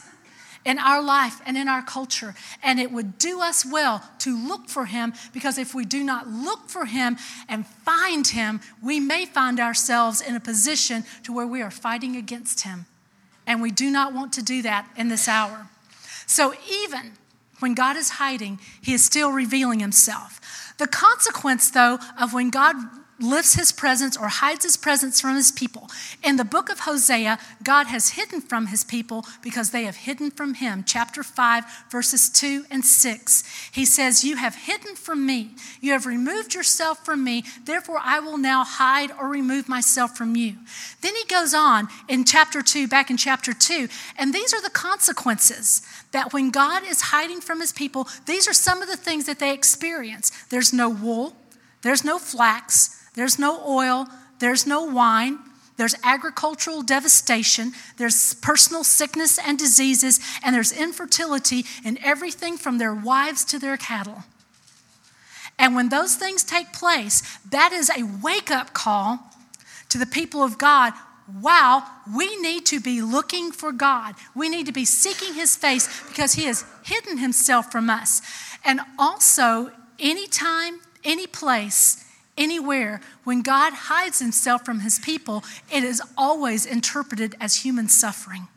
[0.66, 2.36] in our life and in our culture.
[2.62, 6.28] And it would do us well to look for him because if we do not
[6.28, 11.48] look for him and find him, we may find ourselves in a position to where
[11.48, 12.86] we are fighting against him.
[13.46, 15.68] And we do not want to do that in this hour.
[16.26, 17.14] So even
[17.60, 20.74] when God is hiding, he is still revealing himself.
[20.78, 22.76] The consequence, though, of when God
[23.24, 25.90] lifts his presence or hides his presence from his people.
[26.24, 30.30] In the book of Hosea, God has hidden from his people because they have hidden
[30.30, 30.84] from him.
[30.86, 33.70] Chapter 5, verses 2 and 6.
[33.72, 35.52] He says, You have hidden from me.
[35.82, 37.46] You have removed yourself from me.
[37.66, 40.58] Therefore, I will now hide or remove myself from you.
[41.02, 44.70] Then he goes on in chapter 2, back in chapter 2, and these are the
[44.70, 45.82] consequences
[46.12, 49.40] that when God is hiding from his people, these are some of the things that
[49.40, 50.32] they experience.
[50.50, 51.36] There's no wool,
[51.82, 54.08] there's no flax, there's no oil,
[54.40, 55.40] there's no wine,
[55.78, 62.94] there's agricultural devastation, there's personal sickness and diseases, and there's infertility in everything from their
[62.94, 64.24] wives to their cattle.
[65.58, 69.20] And when those things take place, that is a wake up call
[69.90, 70.94] to the people of God.
[71.42, 71.84] Wow,
[72.16, 74.16] we need to be looking for God.
[74.36, 78.22] We need to be seeking His face because He has hidden Himself from us.
[78.66, 82.03] And also, anytime, any place,
[82.38, 88.48] Anywhere, when God hides himself from his people, it is always interpreted as human suffering.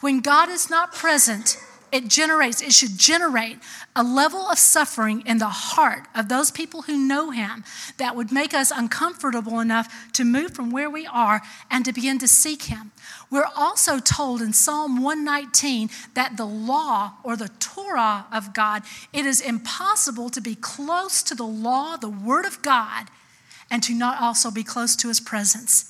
[0.00, 1.56] When God is not present,
[1.92, 3.58] it generates, it should generate
[3.94, 7.64] a level of suffering in the heart of those people who know Him
[7.96, 12.18] that would make us uncomfortable enough to move from where we are and to begin
[12.18, 12.92] to seek Him.
[13.30, 19.26] We're also told in Psalm 119 that the law or the Torah of God, it
[19.26, 23.06] is impossible to be close to the law, the Word of God,
[23.70, 25.87] and to not also be close to His presence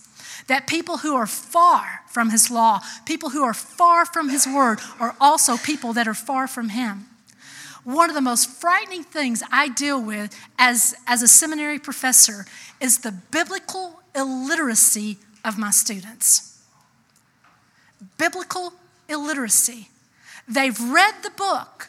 [0.49, 4.81] that people who are far from his law, people who are far from his word,
[4.99, 7.07] are also people that are far from him.
[7.85, 12.45] One of the most frightening things I deal with as, as a seminary professor
[12.81, 16.63] is the biblical illiteracy of my students.
[18.17, 18.73] Biblical
[19.09, 19.89] illiteracy.
[20.47, 21.89] They've read the book,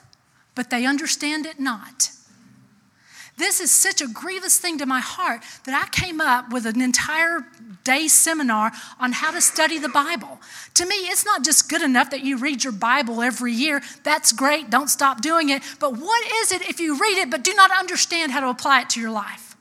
[0.55, 2.11] but they understand it not.
[3.39, 6.82] This is such a grievous thing to my heart that I came up with an
[6.82, 7.45] entire
[7.86, 10.41] day seminar on how to study the Bible.
[10.73, 13.82] To me, it's not just good enough that you read your Bible every year.
[14.04, 15.63] That's great, don't stop doing it.
[15.80, 18.82] But what is it if you read it but do not understand how to apply
[18.82, 19.56] it to your life?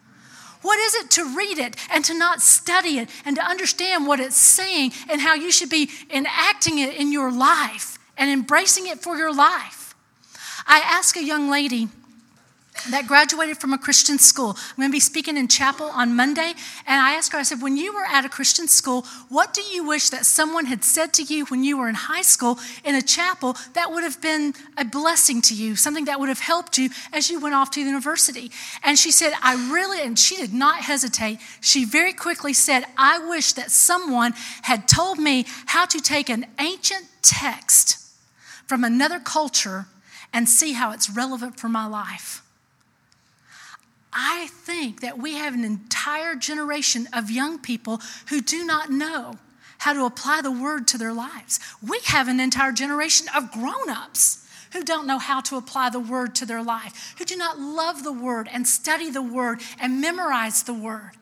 [0.62, 4.18] What is it to read it and to not study it and to understand what
[4.18, 8.98] it's saying and how you should be enacting it in your life and embracing it
[8.98, 9.94] for your life?
[10.66, 11.88] I asked a young lady
[12.90, 14.56] that graduated from a Christian school.
[14.56, 16.52] I'm going to be speaking in chapel on Monday.
[16.86, 19.62] And I asked her, I said, when you were at a Christian school, what do
[19.62, 22.94] you wish that someone had said to you when you were in high school in
[22.94, 26.78] a chapel that would have been a blessing to you, something that would have helped
[26.78, 28.50] you as you went off to university?
[28.82, 31.38] And she said, I really, and she did not hesitate.
[31.60, 36.46] She very quickly said, I wish that someone had told me how to take an
[36.58, 37.98] ancient text
[38.66, 39.86] from another culture
[40.32, 42.42] and see how it's relevant for my life.
[44.12, 49.38] I think that we have an entire generation of young people who do not know
[49.78, 51.60] how to apply the word to their lives.
[51.86, 56.00] We have an entire generation of grown ups who don't know how to apply the
[56.00, 60.00] word to their life, who do not love the word and study the word and
[60.00, 61.12] memorize the word.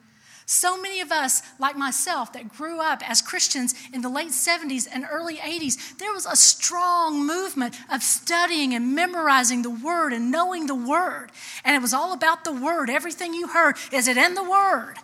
[0.48, 4.86] So many of us, like myself, that grew up as Christians in the late 70s
[4.90, 10.30] and early 80s, there was a strong movement of studying and memorizing the Word and
[10.30, 11.32] knowing the Word.
[11.64, 12.88] And it was all about the Word.
[12.88, 14.94] Everything you heard, is it in the Word?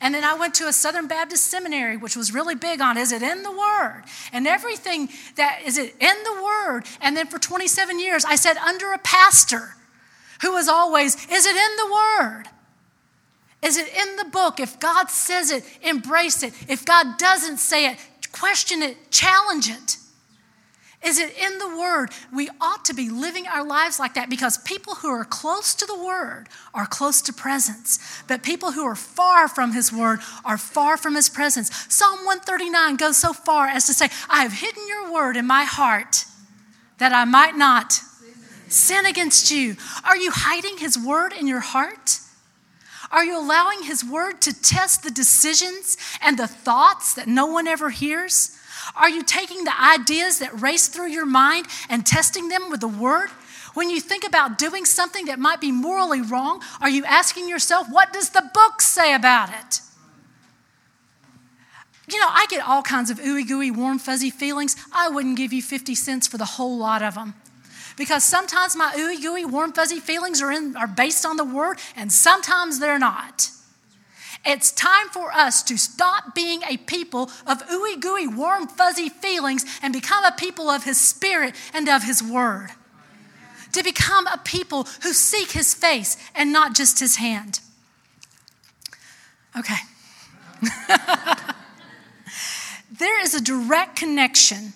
[0.00, 3.10] And then I went to a Southern Baptist seminary, which was really big on is
[3.10, 4.04] it in the Word?
[4.32, 6.82] And everything that is it in the Word?
[7.00, 9.74] And then for 27 years, I said under a pastor
[10.42, 12.44] who was always, is it in the Word?
[13.62, 14.58] Is it in the book?
[14.58, 16.54] If God says it, embrace it.
[16.68, 17.98] If God doesn't say it,
[18.32, 19.96] question it, challenge it.
[21.02, 22.10] Is it in the Word?
[22.32, 25.86] We ought to be living our lives like that because people who are close to
[25.86, 28.22] the Word are close to presence.
[28.28, 31.70] But people who are far from His Word are far from His presence.
[31.88, 35.64] Psalm 139 goes so far as to say, I have hidden your Word in my
[35.64, 36.26] heart
[36.98, 37.94] that I might not
[38.68, 39.76] sin against you.
[40.04, 42.19] Are you hiding His Word in your heart?
[43.10, 47.66] Are you allowing His Word to test the decisions and the thoughts that no one
[47.66, 48.56] ever hears?
[48.94, 52.88] Are you taking the ideas that race through your mind and testing them with the
[52.88, 53.30] Word?
[53.74, 57.88] When you think about doing something that might be morally wrong, are you asking yourself,
[57.90, 59.80] what does the book say about it?
[62.12, 64.76] You know, I get all kinds of ooey gooey, warm, fuzzy feelings.
[64.92, 67.34] I wouldn't give you 50 cents for the whole lot of them
[67.96, 71.78] because sometimes my ooey gooey, warm, fuzzy feelings are, in, are based on the word,
[71.96, 73.50] and sometimes they're not.
[74.44, 79.64] It's time for us to stop being a people of ooey gooey, warm, fuzzy feelings
[79.82, 82.70] and become a people of His Spirit and of His Word.
[83.72, 87.60] To become a people who seek His face and not just His hand.
[89.58, 89.76] Okay.
[92.90, 94.72] there is a direct connection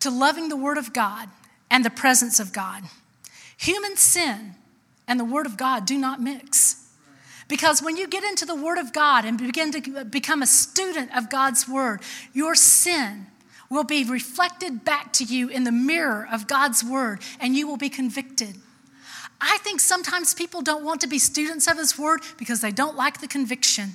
[0.00, 1.28] to loving the Word of God
[1.70, 2.84] and the presence of God.
[3.56, 4.54] Human sin
[5.06, 6.86] and the Word of God do not mix.
[7.48, 11.16] Because when you get into the Word of God and begin to become a student
[11.16, 12.02] of God's Word,
[12.32, 13.26] your sin
[13.70, 17.76] will be reflected back to you in the mirror of God's Word and you will
[17.76, 18.56] be convicted.
[19.40, 22.96] I think sometimes people don't want to be students of His Word because they don't
[22.96, 23.92] like the conviction.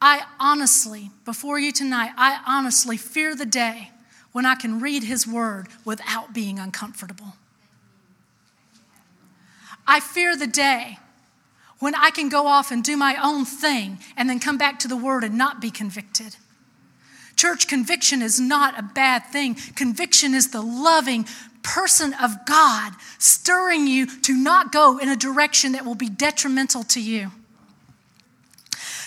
[0.00, 3.90] I honestly, before you tonight, I honestly fear the day
[4.38, 7.34] when I can read His Word without being uncomfortable.
[9.84, 11.00] I fear the day
[11.80, 14.86] when I can go off and do my own thing and then come back to
[14.86, 16.36] the Word and not be convicted.
[17.34, 19.56] Church conviction is not a bad thing.
[19.74, 21.26] Conviction is the loving
[21.64, 26.84] person of God stirring you to not go in a direction that will be detrimental
[26.84, 27.32] to you.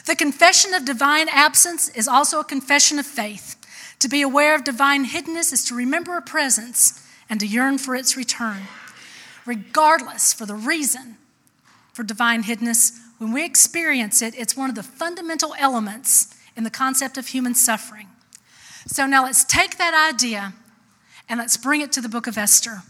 [0.08, 3.56] The confession of divine absence is also a confession of faith.
[4.02, 7.96] To be aware of divine hiddenness is to remember a presence and to yearn for
[7.96, 8.64] its return.
[9.46, 11.18] Regardless for the reason
[11.94, 16.72] for divine hiddenness, when we experience it, it's one of the fundamental elements in the
[16.72, 18.08] concept of human suffering.
[18.88, 20.54] So now let's take that idea
[21.30, 22.82] and let's bring it to the book of Esther.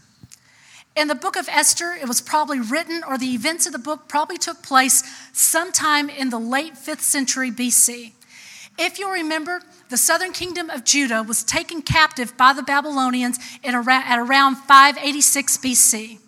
[0.96, 4.08] In the book of Esther, it was probably written, or the events of the book
[4.08, 5.02] probably took place
[5.34, 8.12] sometime in the late 5th century BC.
[8.78, 9.60] If you'll remember,
[9.90, 16.18] the southern kingdom of Judah was taken captive by the Babylonians at around 586 BC.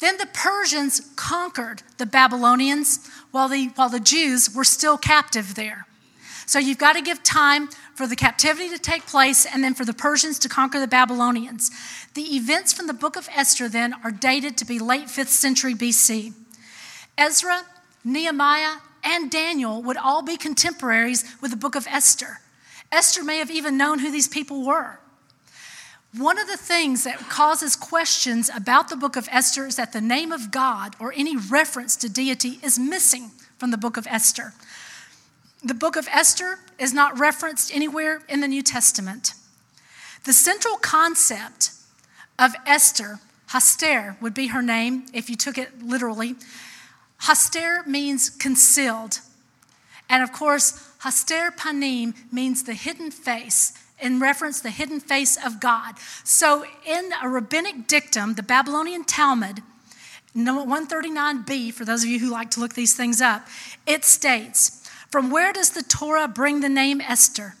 [0.00, 5.86] Then the Persians conquered the Babylonians while the, while the Jews were still captive there.
[6.46, 9.84] So you've got to give time for the captivity to take place and then for
[9.84, 11.70] the Persians to conquer the Babylonians.
[12.14, 15.74] The events from the book of Esther then are dated to be late 5th century
[15.74, 16.32] BC.
[17.18, 17.62] Ezra,
[18.02, 22.40] Nehemiah, and Daniel would all be contemporaries with the book of Esther.
[22.92, 24.98] Esther may have even known who these people were.
[26.16, 30.00] One of the things that causes questions about the book of Esther is that the
[30.00, 34.52] name of God or any reference to deity is missing from the book of Esther.
[35.62, 39.34] The book of Esther is not referenced anywhere in the New Testament.
[40.24, 41.70] The central concept
[42.38, 43.20] of Esther,
[43.50, 46.34] Haster would be her name if you took it literally,
[47.24, 49.20] Haster means concealed.
[50.08, 55.60] And of course, Haster Panim means the hidden face, in reference the hidden face of
[55.60, 55.96] God.
[56.24, 59.62] So in a rabbinic dictum, the Babylonian Talmud,
[60.34, 63.46] 139b, for those of you who like to look these things up,
[63.86, 67.54] it states, From where does the Torah bring the name Esther?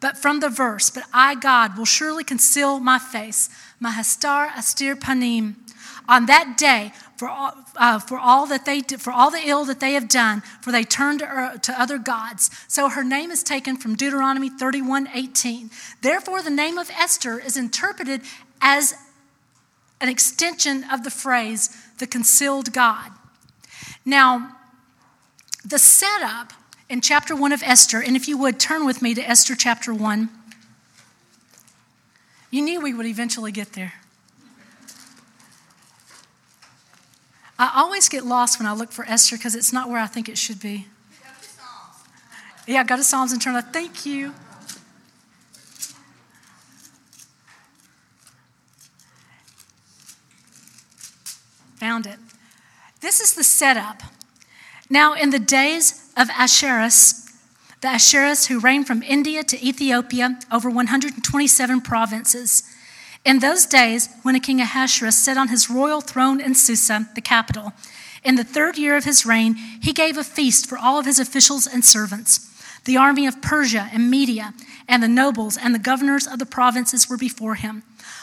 [0.00, 3.48] But from the verse, But I, God, will surely conceal my face,
[3.82, 5.56] Mahastar Astir Panim.
[6.08, 9.80] On that day, for all, uh, for all that they for all the ill that
[9.80, 12.50] they have done, for they turned to, uh, to other gods.
[12.68, 15.70] So her name is taken from Deuteronomy 31:18.
[16.02, 18.22] Therefore, the name of Esther is interpreted
[18.60, 18.94] as
[20.00, 23.12] an extension of the phrase, the concealed God.
[24.04, 24.56] Now,
[25.64, 26.52] the setup
[26.88, 29.92] in chapter 1 of Esther, and if you would turn with me to Esther chapter
[29.92, 30.28] 1.
[32.50, 33.94] You knew we would eventually get there.
[37.58, 40.28] I always get lost when I look for Esther because it's not where I think
[40.28, 40.86] it should be.
[42.66, 43.72] Yeah, go to Psalms and turn left.
[43.72, 44.34] Thank you.
[51.76, 52.18] Found it.
[53.00, 54.02] This is the setup.
[54.90, 57.30] Now, in the days of Ahasuerus,
[57.80, 62.64] the Ahasuerus who reigned from India to Ethiopia over 127 provinces,
[63.26, 67.20] in those days, when a king Ahasuerus sat on his royal throne in Susa, the
[67.20, 67.72] capital,
[68.22, 71.18] in the third year of his reign, he gave a feast for all of his
[71.18, 72.52] officials and servants.
[72.84, 74.54] The army of Persia and Media,
[74.88, 77.82] and the nobles and the governors of the provinces were before him.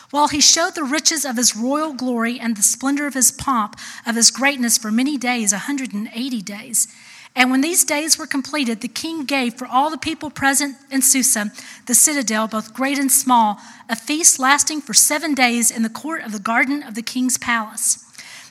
[0.09, 3.77] While he showed the riches of his royal glory and the splendor of his pomp,
[4.05, 6.87] of his greatness for many days, a 180 days.
[7.36, 11.01] And when these days were completed, the king gave for all the people present in
[11.01, 11.51] Susa,
[11.88, 13.57] the citadel, both great and small,
[13.89, 17.39] a feast lasting for seven days in the court of the garden of the king's
[17.39, 17.99] palace.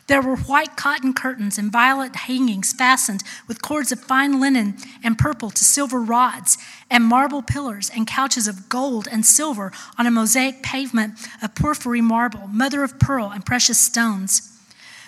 [0.09, 5.16] There were white cotton curtains and violet hangings fastened with cords of fine linen and
[5.16, 6.59] purple to silver rods,
[6.91, 12.01] and marble pillars and couches of gold and silver on a mosaic pavement of porphyry
[12.01, 14.49] marble, mother of pearl, and precious stones.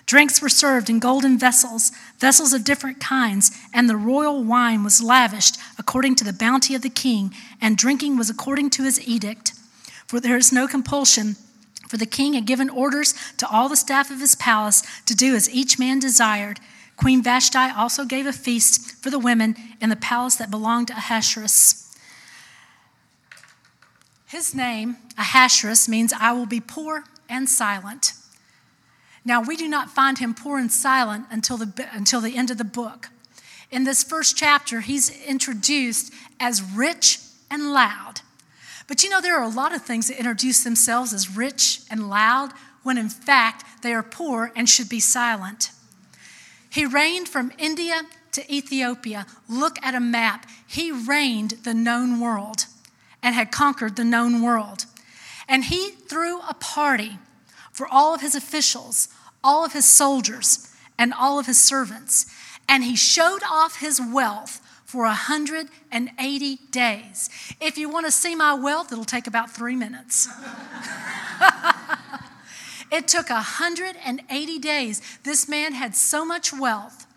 [0.07, 5.03] Drinks were served in golden vessels, vessels of different kinds, and the royal wine was
[5.03, 9.53] lavished according to the bounty of the king, and drinking was according to his edict.
[10.07, 11.37] For there is no compulsion,
[11.89, 15.35] for the king had given orders to all the staff of his palace to do
[15.35, 16.61] as each man desired.
[16.97, 20.95] Queen Vashti also gave a feast for the women in the palace that belonged to
[20.95, 21.97] Ahasuerus.
[24.27, 28.13] His name, Ahasuerus, means I will be poor and silent.
[29.25, 32.59] Now, we do not find him poor and silent until the, until the end of
[32.59, 33.09] the book.
[33.71, 37.19] In this first chapter, he's introduced as rich
[37.51, 38.21] and loud.
[38.87, 42.11] But you know, there are a lot of things that introduce themselves as rich and
[42.11, 42.53] loud
[42.83, 45.71] when in fact they are poor and should be silent.
[46.69, 48.03] He reigned from India
[48.33, 49.27] to Ethiopia.
[49.49, 50.47] Look at a map.
[50.67, 52.67] He reigned the known world
[53.23, 54.85] and had conquered the known world.
[55.49, 57.19] And he threw a party
[57.75, 59.09] for all of his officials,
[59.43, 62.25] all of his soldiers, and all of his servants.
[62.67, 67.29] And he showed off his wealth for 180 days.
[67.61, 70.29] If you want to see my wealth, it'll take about three minutes.
[72.93, 75.19] it took 180 days.
[75.25, 77.09] This man had so much wealth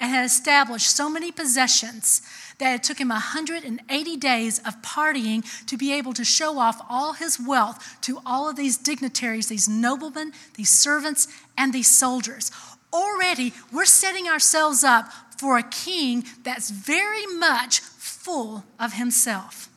[0.00, 2.20] and had established so many possessions
[2.64, 7.12] that it took him 180 days of partying to be able to show off all
[7.12, 12.50] his wealth to all of these dignitaries, these noblemen, these servants, and these soldiers.
[12.90, 19.68] Already, we're setting ourselves up for a king that's very much full of himself.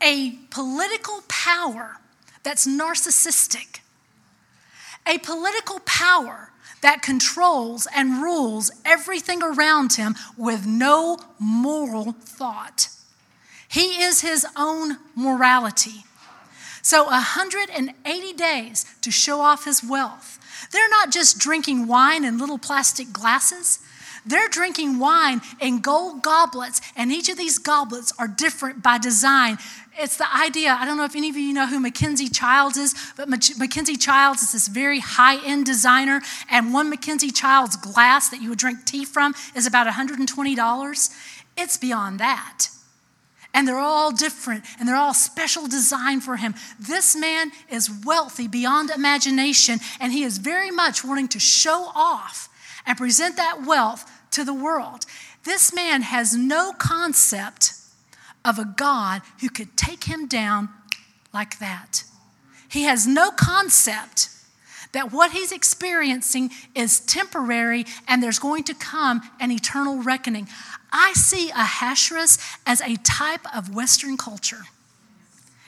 [0.00, 1.98] A political power
[2.42, 3.80] that's narcissistic.
[5.06, 6.51] A political power
[6.82, 12.88] that controls and rules everything around him with no moral thought.
[13.66, 16.04] He is his own morality.
[16.82, 20.38] So, 180 days to show off his wealth.
[20.72, 23.78] They're not just drinking wine in little plastic glasses.
[24.24, 29.58] They're drinking wine in gold goblets, and each of these goblets are different by design.
[29.98, 32.94] It's the idea, I don't know if any of you know who Mackenzie Childs is,
[33.16, 38.40] but Mackenzie Childs is this very high end designer, and one Mackenzie Childs glass that
[38.40, 41.10] you would drink tea from is about $120.
[41.56, 42.68] It's beyond that.
[43.54, 46.54] And they're all different and they're all special design for him.
[46.80, 52.48] This man is wealthy beyond imagination, and he is very much wanting to show off
[52.86, 55.06] and present that wealth to the world.
[55.44, 57.74] This man has no concept
[58.44, 60.68] of a God who could take him down
[61.32, 62.04] like that.
[62.68, 64.28] He has no concept
[64.92, 70.48] that what he's experiencing is temporary and there's going to come an eternal reckoning.
[70.92, 74.64] I see Ahasuerus as a type of Western culture.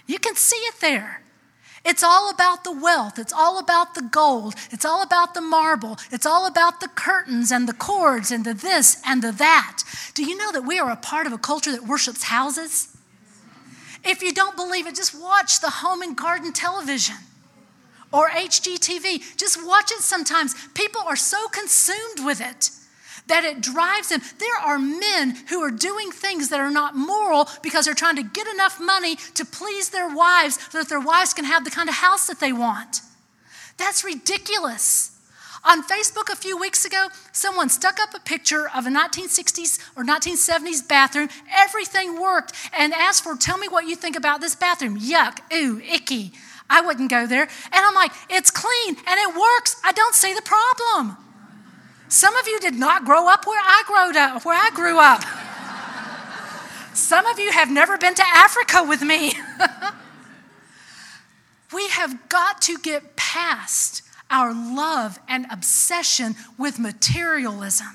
[0.07, 1.24] You can see it there.
[1.85, 3.19] It's all about the wealth.
[3.19, 4.55] It's all about the gold.
[4.71, 5.99] It's all about the marble.
[6.11, 9.83] It's all about the curtains and the cords and the this and the that.
[10.15, 12.97] Do you know that we are a part of a culture that worships houses?
[14.03, 17.17] If you don't believe it, just watch the home and garden television
[18.13, 19.37] or HGTV.
[19.37, 20.55] Just watch it sometimes.
[20.75, 22.71] People are so consumed with it
[23.27, 24.21] that it drives them.
[24.39, 28.23] There are men who are doing things that are not moral because they're trying to
[28.23, 31.89] get enough money to please their wives so that their wives can have the kind
[31.89, 33.01] of house that they want.
[33.77, 35.11] That's ridiculous.
[35.67, 40.05] On Facebook a few weeks ago, someone stuck up a picture of a 1960s or
[40.05, 41.31] 1970s bathroom.
[41.51, 45.01] Everything worked and asked for, Tell me what you think about this bathroom.
[45.01, 46.33] Yuck, ooh, icky.
[46.69, 47.45] I wouldn't go there.
[47.45, 49.81] And I'm like, It's clean and it works.
[49.83, 51.24] I don't see the problem.
[52.15, 55.25] Some of you did not grow up where I grew up, where I grew up.
[56.97, 59.33] Some of you have never been to Africa with me.
[61.75, 67.89] we have got to get past our love and obsession with materialism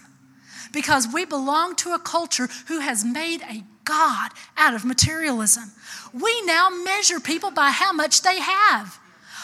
[0.73, 5.71] because we belong to a culture who has made a God out of materialism.
[6.13, 8.99] We now measure people by how much they have.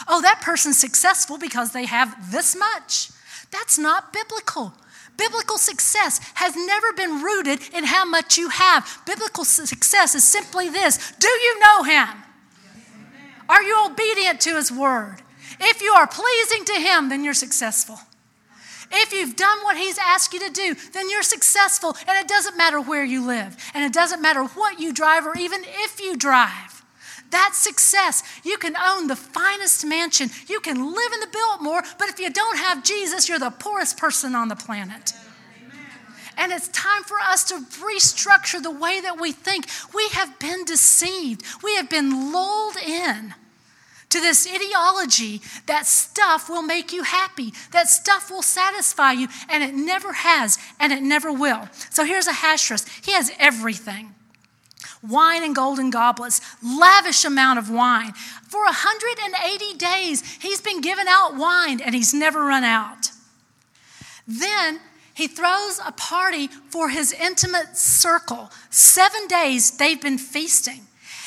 [0.06, 3.08] Oh, that person's successful because they have this much.
[3.50, 4.74] That's not biblical.
[5.16, 9.00] Biblical success has never been rooted in how much you have.
[9.06, 12.08] Biblical success is simply this Do you know Him?
[13.48, 15.22] Are you obedient to His word?
[15.60, 17.98] If you are pleasing to Him, then you're successful.
[18.92, 21.96] If you've done what He's asked you to do, then you're successful.
[22.06, 25.36] And it doesn't matter where you live, and it doesn't matter what you drive, or
[25.36, 26.75] even if you drive.
[27.30, 28.22] That's success.
[28.44, 32.30] You can own the finest mansion, you can live in the Biltmore, but if you
[32.30, 35.12] don't have Jesus, you're the poorest person on the planet.
[36.38, 39.66] And it's time for us to restructure the way that we think.
[39.94, 43.34] We have been deceived, we have been lulled in
[44.08, 49.64] to this ideology that stuff will make you happy, that stuff will satisfy you, and
[49.64, 51.68] it never has, and it never will.
[51.90, 52.86] So here's a Ahasuerus.
[53.04, 54.14] He has everything
[55.08, 58.12] wine and golden goblets, lavish amount of wine.
[58.48, 63.10] For 180 days, he's been giving out wine and he's never run out.
[64.26, 64.80] Then
[65.14, 68.50] he throws a party for his intimate circle.
[68.70, 70.82] Seven days they've been feasting.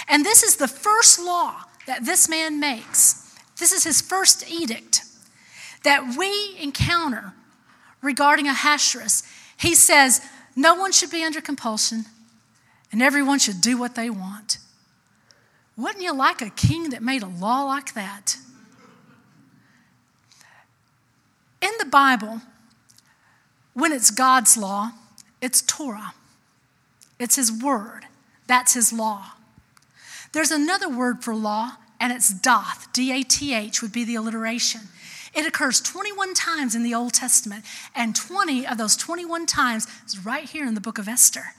[0.07, 3.35] And this is the first law that this man makes.
[3.57, 5.01] This is his first edict
[5.83, 7.33] that we encounter
[8.01, 9.23] regarding Ahasuerus.
[9.57, 10.21] He says,
[10.55, 12.05] No one should be under compulsion,
[12.91, 14.57] and everyone should do what they want.
[15.77, 18.37] Wouldn't you like a king that made a law like that?
[21.61, 22.41] In the Bible,
[23.73, 24.91] when it's God's law,
[25.41, 26.13] it's Torah,
[27.17, 28.05] it's His word,
[28.47, 29.33] that's His law.
[30.31, 34.15] There's another word for law, and it's dath, D A T H would be the
[34.15, 34.81] alliteration.
[35.33, 37.63] It occurs 21 times in the Old Testament,
[37.95, 41.53] and 20 of those 21 times is right here in the book of Esther.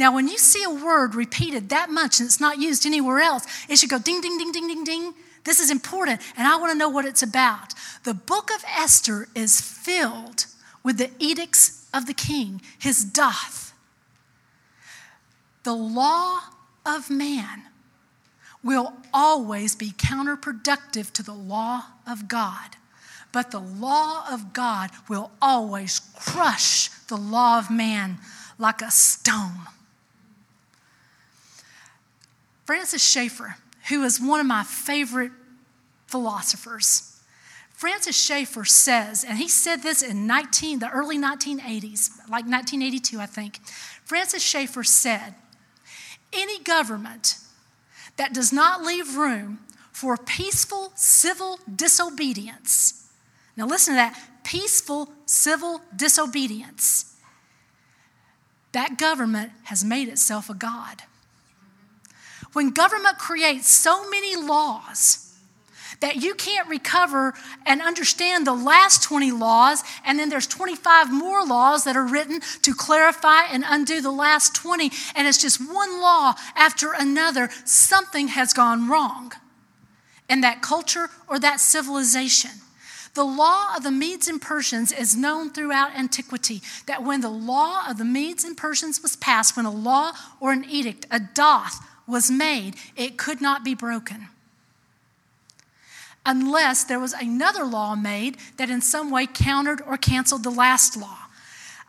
[0.00, 3.46] Now, when you see a word repeated that much and it's not used anywhere else,
[3.68, 5.14] it should go ding, ding, ding, ding, ding, ding.
[5.44, 7.74] This is important, and I want to know what it's about.
[8.04, 10.46] The book of Esther is filled
[10.82, 13.74] with the edicts of the king, his dath.
[15.64, 16.44] The law
[16.86, 17.64] of man
[18.64, 22.76] will always be counterproductive to the law of God.
[23.32, 28.16] But the law of God will always crush the law of man
[28.58, 29.66] like a stone.
[32.70, 33.56] Francis Schaeffer,
[33.88, 35.32] who is one of my favorite
[36.06, 37.20] philosophers,
[37.72, 43.26] Francis Schaeffer says, and he said this in 19, the early 1980s, like 1982, I
[43.26, 43.58] think.
[44.04, 45.34] Francis Schaeffer said,
[46.32, 47.38] Any government
[48.16, 49.58] that does not leave room
[49.90, 53.10] for peaceful civil disobedience.
[53.56, 57.16] Now, listen to that peaceful civil disobedience.
[58.70, 61.02] That government has made itself a God.
[62.52, 65.30] When government creates so many laws,
[66.00, 67.34] that you can't recover
[67.66, 72.40] and understand the last 20 laws, and then there's 25 more laws that are written
[72.62, 77.50] to clarify and undo the last 20, and it's just one law after another.
[77.64, 79.32] Something has gone wrong
[80.28, 82.50] in that culture or that civilization.
[83.14, 87.82] The law of the Medes and Persians is known throughout antiquity that when the law
[87.88, 91.84] of the Medes and Persians was passed, when a law or an edict, a dath,
[92.10, 94.28] was made, it could not be broken
[96.26, 100.96] unless there was another law made that in some way countered or canceled the last
[100.96, 101.18] law.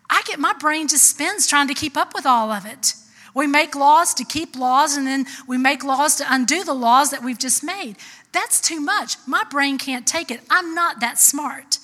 [0.09, 2.95] I get my brain just spins trying to keep up with all of it.
[3.33, 7.11] We make laws to keep laws, and then we make laws to undo the laws
[7.11, 7.95] that we've just made.
[8.33, 9.15] That's too much.
[9.25, 10.41] My brain can't take it.
[10.49, 11.79] I'm not that smart.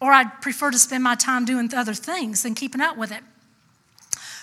[0.00, 3.22] Or I'd prefer to spend my time doing other things than keeping up with it.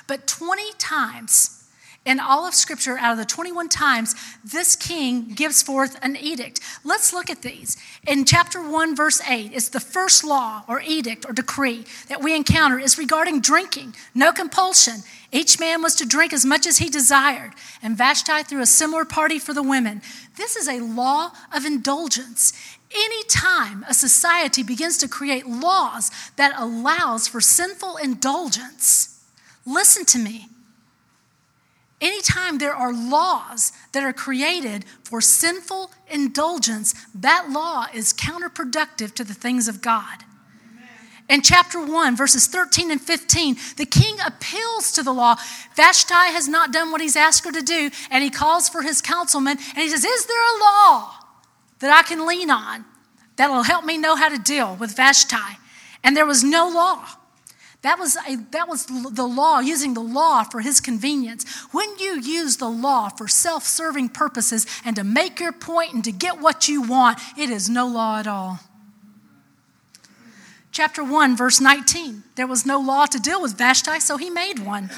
[0.08, 1.61] But 20 times
[2.04, 6.60] in all of Scripture, out of the 21 times, this king gives forth an edict.
[6.84, 7.78] Let's look at these.
[8.08, 12.36] In chapter 1, verse 8, it's the first law or edict or decree that we
[12.36, 15.04] encounter is regarding drinking, no compulsion.
[15.32, 17.52] Each man was to drink as much as he desired,
[17.84, 20.02] and Vashti threw a similar party for the women.
[20.38, 22.52] This is a law of indulgence.
[22.94, 29.24] Anytime a society begins to create laws that allows for sinful indulgence,
[29.66, 30.51] listen to me.
[32.02, 39.24] Anytime there are laws that are created for sinful indulgence, that law is counterproductive to
[39.24, 40.24] the things of God.
[41.30, 45.36] In chapter 1, verses 13 and 15, the king appeals to the law.
[45.76, 49.02] Vashti has not done what he's asked her to do, and he calls for his
[49.02, 51.14] councilman and he says, Is there a law
[51.80, 52.84] that I can lean on
[53.38, 55.38] that'll help me know how to deal with Vashti?
[56.04, 57.08] And there was no law.
[57.82, 61.50] That was, a, that was the law, using the law for his convenience.
[61.72, 66.04] When you use the law for self serving purposes and to make your point and
[66.04, 68.60] to get what you want, it is no law at all.
[70.72, 74.60] Chapter 1, verse 19 there was no law to deal with Vashti, so he made
[74.60, 74.92] one.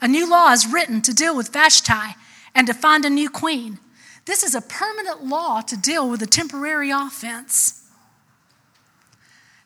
[0.00, 2.16] A new law is written to deal with Vashti
[2.54, 3.78] and to find a new queen.
[4.24, 7.82] This is a permanent law to deal with a temporary offense.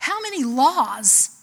[0.01, 1.34] How many laws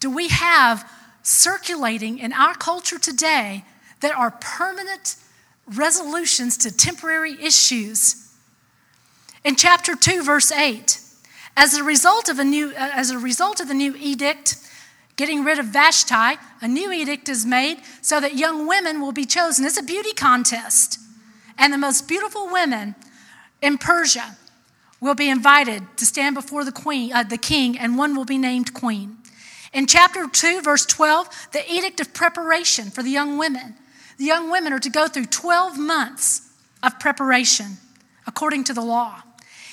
[0.00, 0.90] do we have
[1.22, 3.64] circulating in our culture today
[4.00, 5.16] that are permanent
[5.66, 8.32] resolutions to temporary issues?
[9.44, 11.00] In chapter 2, verse 8,
[11.56, 14.56] as a result of, a new, uh, as a result of the new edict,
[15.16, 19.24] getting rid of Vashti, a new edict is made so that young women will be
[19.24, 19.64] chosen.
[19.64, 21.00] It's a beauty contest.
[21.58, 22.94] And the most beautiful women
[23.60, 24.36] in Persia
[25.00, 28.38] will be invited to stand before the queen, uh, the king, and one will be
[28.38, 29.17] named queen.
[29.72, 33.74] In chapter 2, verse 12, the edict of preparation for the young women.
[34.16, 36.50] The young women are to go through 12 months
[36.82, 37.78] of preparation
[38.26, 39.22] according to the law.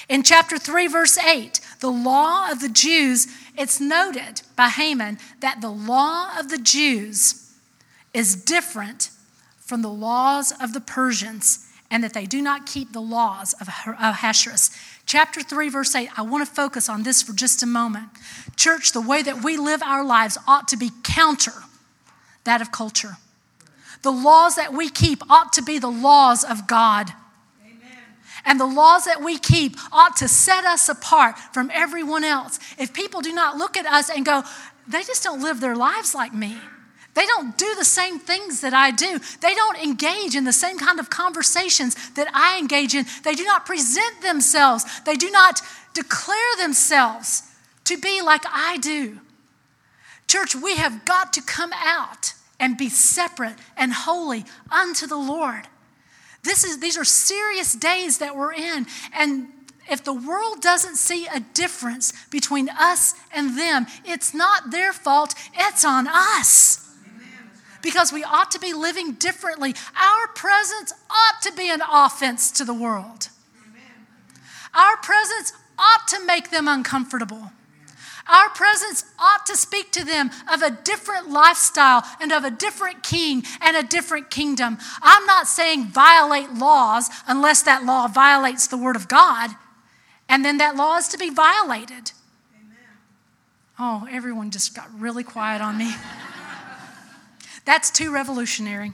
[0.08, 3.28] In chapter 3, verse 8, the law of the Jews,
[3.58, 7.54] it's noted by Haman that the law of the Jews
[8.14, 9.10] is different
[9.60, 13.68] from the laws of the Persians and that they do not keep the laws of
[13.68, 14.72] Ahasuerus.
[15.06, 18.10] Chapter 3, verse 8, I want to focus on this for just a moment.
[18.56, 21.54] Church, the way that we live our lives ought to be counter
[22.44, 23.18] that of culture.
[24.02, 27.12] The laws that we keep ought to be the laws of God.
[27.64, 27.98] Amen.
[28.46, 32.60] And the laws that we keep ought to set us apart from everyone else.
[32.78, 34.44] If people do not look at us and go,
[34.88, 36.58] they just don't live their lives like me.
[37.16, 39.20] They don't do the same things that I do.
[39.40, 43.06] They don't engage in the same kind of conversations that I engage in.
[43.24, 44.84] They do not present themselves.
[45.02, 45.62] They do not
[45.94, 47.44] declare themselves
[47.86, 49.20] to be like I do.
[50.28, 55.70] Church, we have got to come out and be separate and holy unto the Lord.
[56.44, 58.88] This is, these are serious days that we're in.
[59.14, 59.48] And
[59.90, 65.34] if the world doesn't see a difference between us and them, it's not their fault,
[65.54, 66.85] it's on us
[67.86, 69.76] because we ought to be living differently.
[69.96, 73.30] Our presence ought to be an offense to the world.
[74.74, 77.52] Our presence ought to make them uncomfortable.
[78.28, 83.04] Our presence ought to speak to them of a different lifestyle and of a different
[83.04, 84.80] king and a different kingdom.
[85.04, 89.52] I'm not saying violate laws unless that law violates the word of God,
[90.28, 92.14] and then that law is to be violated.
[92.58, 92.78] Amen.
[93.78, 95.94] Oh, everyone just got really quiet on me.
[97.66, 98.94] That's too revolutionary.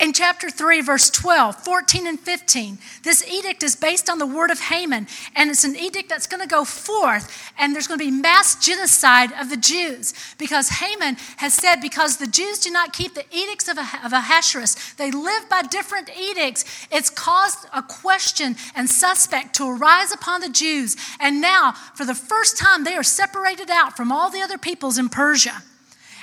[0.00, 4.52] In chapter 3, verse 12, 14, and 15, this edict is based on the word
[4.52, 8.04] of Haman, and it's an edict that's going to go forth, and there's going to
[8.04, 10.14] be mass genocide of the Jews.
[10.38, 15.10] Because Haman has said, because the Jews do not keep the edicts of, Ahasuerus, they
[15.10, 20.96] live by different edicts, it's caused a question and suspect to arise upon the Jews.
[21.18, 24.96] And now, for the first time, they are separated out from all the other peoples
[24.96, 25.64] in Persia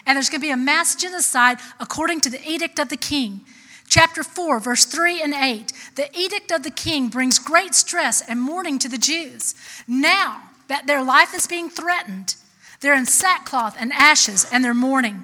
[0.05, 3.41] and there's going to be a mass genocide according to the edict of the king.
[3.87, 5.71] Chapter 4, verse 3 and 8.
[5.95, 9.55] The edict of the king brings great stress and mourning to the Jews.
[9.87, 12.35] Now that their life is being threatened,
[12.81, 15.23] they're in sackcloth and ashes and they're mourning.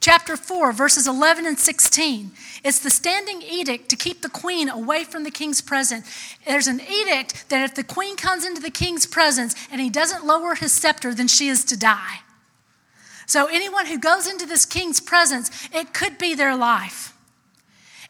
[0.00, 2.32] Chapter 4, verses 11 and 16.
[2.62, 6.36] It's the standing edict to keep the queen away from the king's presence.
[6.46, 10.26] There's an edict that if the queen comes into the king's presence and he doesn't
[10.26, 12.20] lower his scepter, then she is to die.
[13.26, 17.14] So, anyone who goes into this king's presence, it could be their life.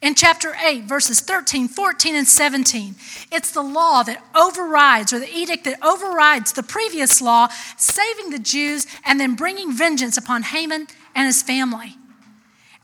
[0.03, 2.95] In chapter 8, verses 13, 14, and 17,
[3.33, 7.49] it's the law that overrides, or the edict that overrides the previous law,
[7.79, 11.97] saving the Jews and then bringing vengeance upon Haman and his family.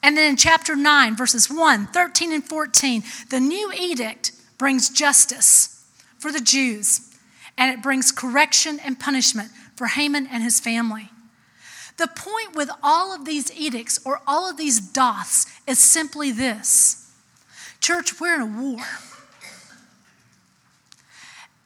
[0.03, 5.85] And then in chapter 9, verses 1, 13, and 14, the new edict brings justice
[6.18, 7.14] for the Jews,
[7.59, 11.11] and it brings correction and punishment for Haman and his family.
[12.01, 17.12] The point with all of these edicts or all of these daths is simply this
[17.78, 18.86] Church, we're in a war.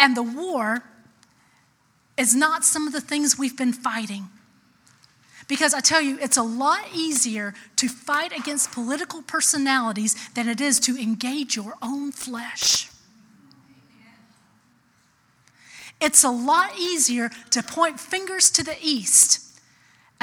[0.01, 0.83] And the war
[2.17, 4.29] is not some of the things we've been fighting.
[5.47, 10.61] Because I tell you, it's a lot easier to fight against political personalities than it
[10.61, 12.91] is to engage your own flesh.
[16.01, 19.44] It's a lot easier to point fingers to the east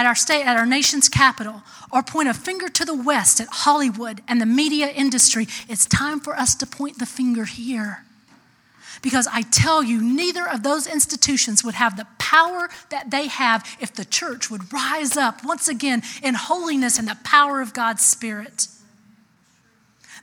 [0.01, 3.47] at our state, at our nation's capital, or point a finger to the west at
[3.51, 5.47] Hollywood and the media industry.
[5.69, 8.03] It's time for us to point the finger here.
[9.03, 13.63] Because I tell you, neither of those institutions would have the power that they have
[13.79, 18.03] if the church would rise up once again in holiness and the power of God's
[18.03, 18.69] Spirit.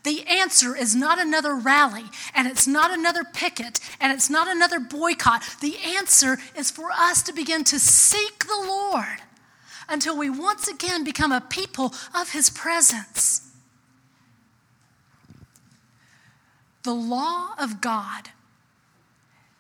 [0.03, 4.81] The answer is not another rally, and it's not another picket, and it's not another
[4.81, 5.45] boycott.
[5.61, 9.23] The answer is for us to begin to seek the Lord
[9.89, 13.51] until we once again become a people of His presence.
[16.83, 18.31] The law of God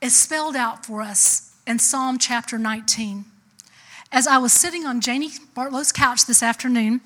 [0.00, 3.24] is spelled out for us in Psalm chapter 19.
[4.10, 7.00] As I was sitting on Janie Bartlow's couch this afternoon,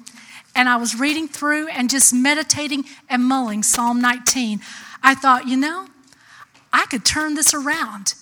[0.55, 4.61] and I was reading through and just meditating and mulling Psalm 19,
[5.03, 5.87] I thought, you know,
[6.73, 8.15] I could turn this around.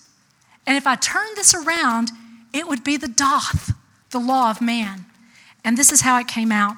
[0.66, 2.10] And if I turned this around,
[2.52, 3.74] it would be the dath,
[4.10, 5.06] the law of man.
[5.64, 6.76] And this is how it came out.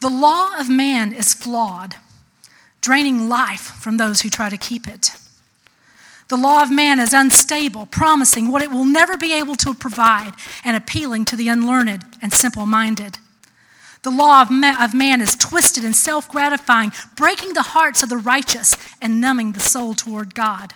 [0.00, 1.96] The law of man is flawed,
[2.82, 5.12] draining life from those who try to keep it.
[6.28, 10.32] The law of man is unstable, promising what it will never be able to provide
[10.62, 13.18] and appealing to the unlearned and simple minded.
[14.04, 18.18] The law of, of man is twisted and self gratifying, breaking the hearts of the
[18.18, 20.74] righteous and numbing the soul toward God.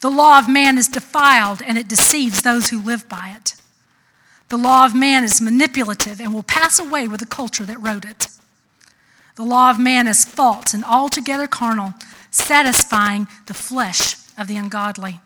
[0.00, 3.54] The law of man is defiled and it deceives those who live by it.
[4.50, 8.04] The law of man is manipulative and will pass away with the culture that wrote
[8.04, 8.28] it.
[9.36, 11.94] The law of man is false and altogether carnal,
[12.30, 15.20] satisfying the flesh of the ungodly.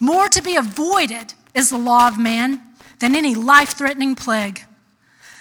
[0.00, 2.62] More to be avoided is the law of man
[3.00, 4.64] than any life threatening plague.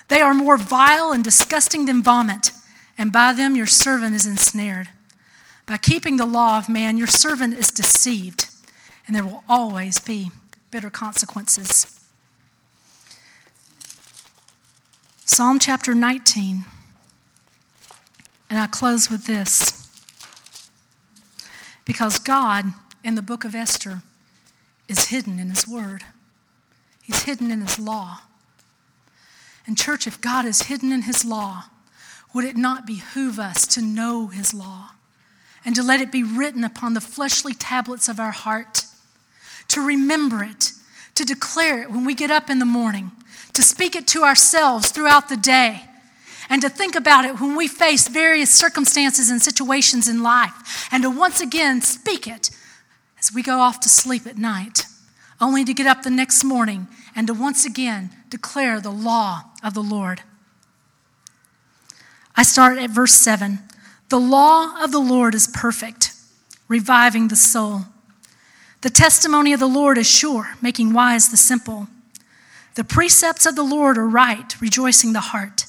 [0.07, 2.51] They are more vile and disgusting than vomit,
[2.97, 4.89] and by them your servant is ensnared.
[5.65, 8.47] By keeping the law of man, your servant is deceived,
[9.05, 10.31] and there will always be
[10.71, 11.93] bitter consequences.
[15.25, 16.63] Psalm chapter 19.
[18.49, 19.87] And I close with this.
[21.83, 22.65] Because God,
[23.03, 24.03] in the book of Esther,
[24.87, 26.03] is hidden in His Word,
[27.03, 28.21] He's hidden in His law.
[29.67, 31.65] And, church, if God is hidden in His law,
[32.33, 34.91] would it not behoove us to know His law?
[35.65, 38.85] And to let it be written upon the fleshly tablets of our heart,
[39.67, 40.71] to remember it,
[41.15, 43.11] to declare it when we get up in the morning,
[43.51, 45.83] to speak it to ourselves throughout the day,
[46.49, 51.03] and to think about it when we face various circumstances and situations in life, and
[51.03, 52.49] to once again speak it
[53.19, 54.85] as we go off to sleep at night,
[55.41, 56.87] only to get up the next morning
[57.17, 60.21] and to once again declare the law of the Lord.
[62.35, 63.57] I start at verse 7.
[64.09, 66.13] The law of the Lord is perfect,
[66.67, 67.81] reviving the soul.
[68.81, 71.87] The testimony of the Lord is sure, making wise the simple.
[72.75, 75.65] The precepts of the Lord are right, rejoicing the heart.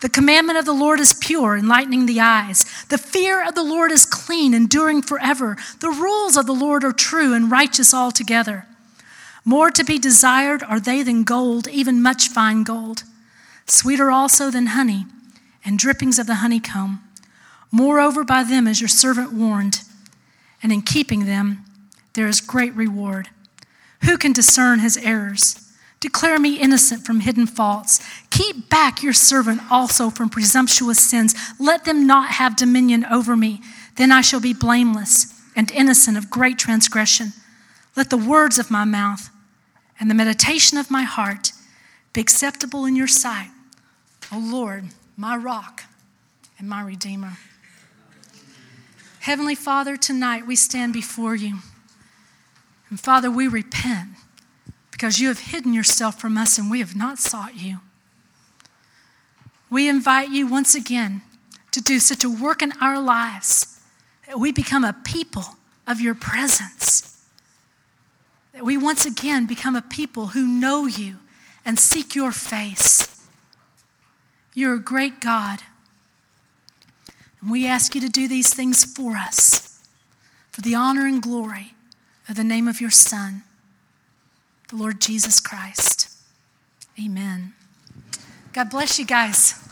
[0.00, 2.64] The commandment of the Lord is pure, enlightening the eyes.
[2.88, 5.56] The fear of the Lord is clean, enduring forever.
[5.78, 8.66] The rules of the Lord are true and righteous altogether.
[9.44, 13.02] More to be desired are they than gold, even much fine gold.
[13.66, 15.06] Sweeter also than honey,
[15.64, 17.02] and drippings of the honeycomb.
[17.70, 19.80] Moreover, by them is your servant warned,
[20.62, 21.64] and in keeping them
[22.14, 23.28] there is great reward.
[24.02, 25.60] Who can discern his errors?
[26.00, 28.00] Declare me innocent from hidden faults.
[28.30, 31.34] Keep back your servant also from presumptuous sins.
[31.58, 33.62] Let them not have dominion over me.
[33.96, 37.32] Then I shall be blameless and innocent of great transgression.
[37.96, 39.30] Let the words of my mouth
[39.98, 41.52] and the meditation of my heart
[42.12, 43.50] be acceptable in your sight,
[44.32, 44.86] O Lord,
[45.16, 45.84] my rock
[46.58, 47.38] and my redeemer.
[49.20, 51.58] Heavenly Father, tonight we stand before you.
[52.90, 54.10] And Father, we repent
[54.90, 57.78] because you have hidden yourself from us and we have not sought you.
[59.70, 61.22] We invite you once again
[61.72, 63.80] to do such a work in our lives
[64.26, 67.13] that we become a people of your presence.
[68.54, 71.16] That we once again become a people who know you
[71.64, 73.22] and seek your face.
[74.54, 75.60] You're a great God.
[77.40, 79.80] And we ask you to do these things for us
[80.50, 81.74] for the honor and glory
[82.28, 83.42] of the name of your Son
[84.68, 86.08] the Lord Jesus Christ.
[86.98, 87.52] Amen.
[88.52, 89.63] God bless you guys.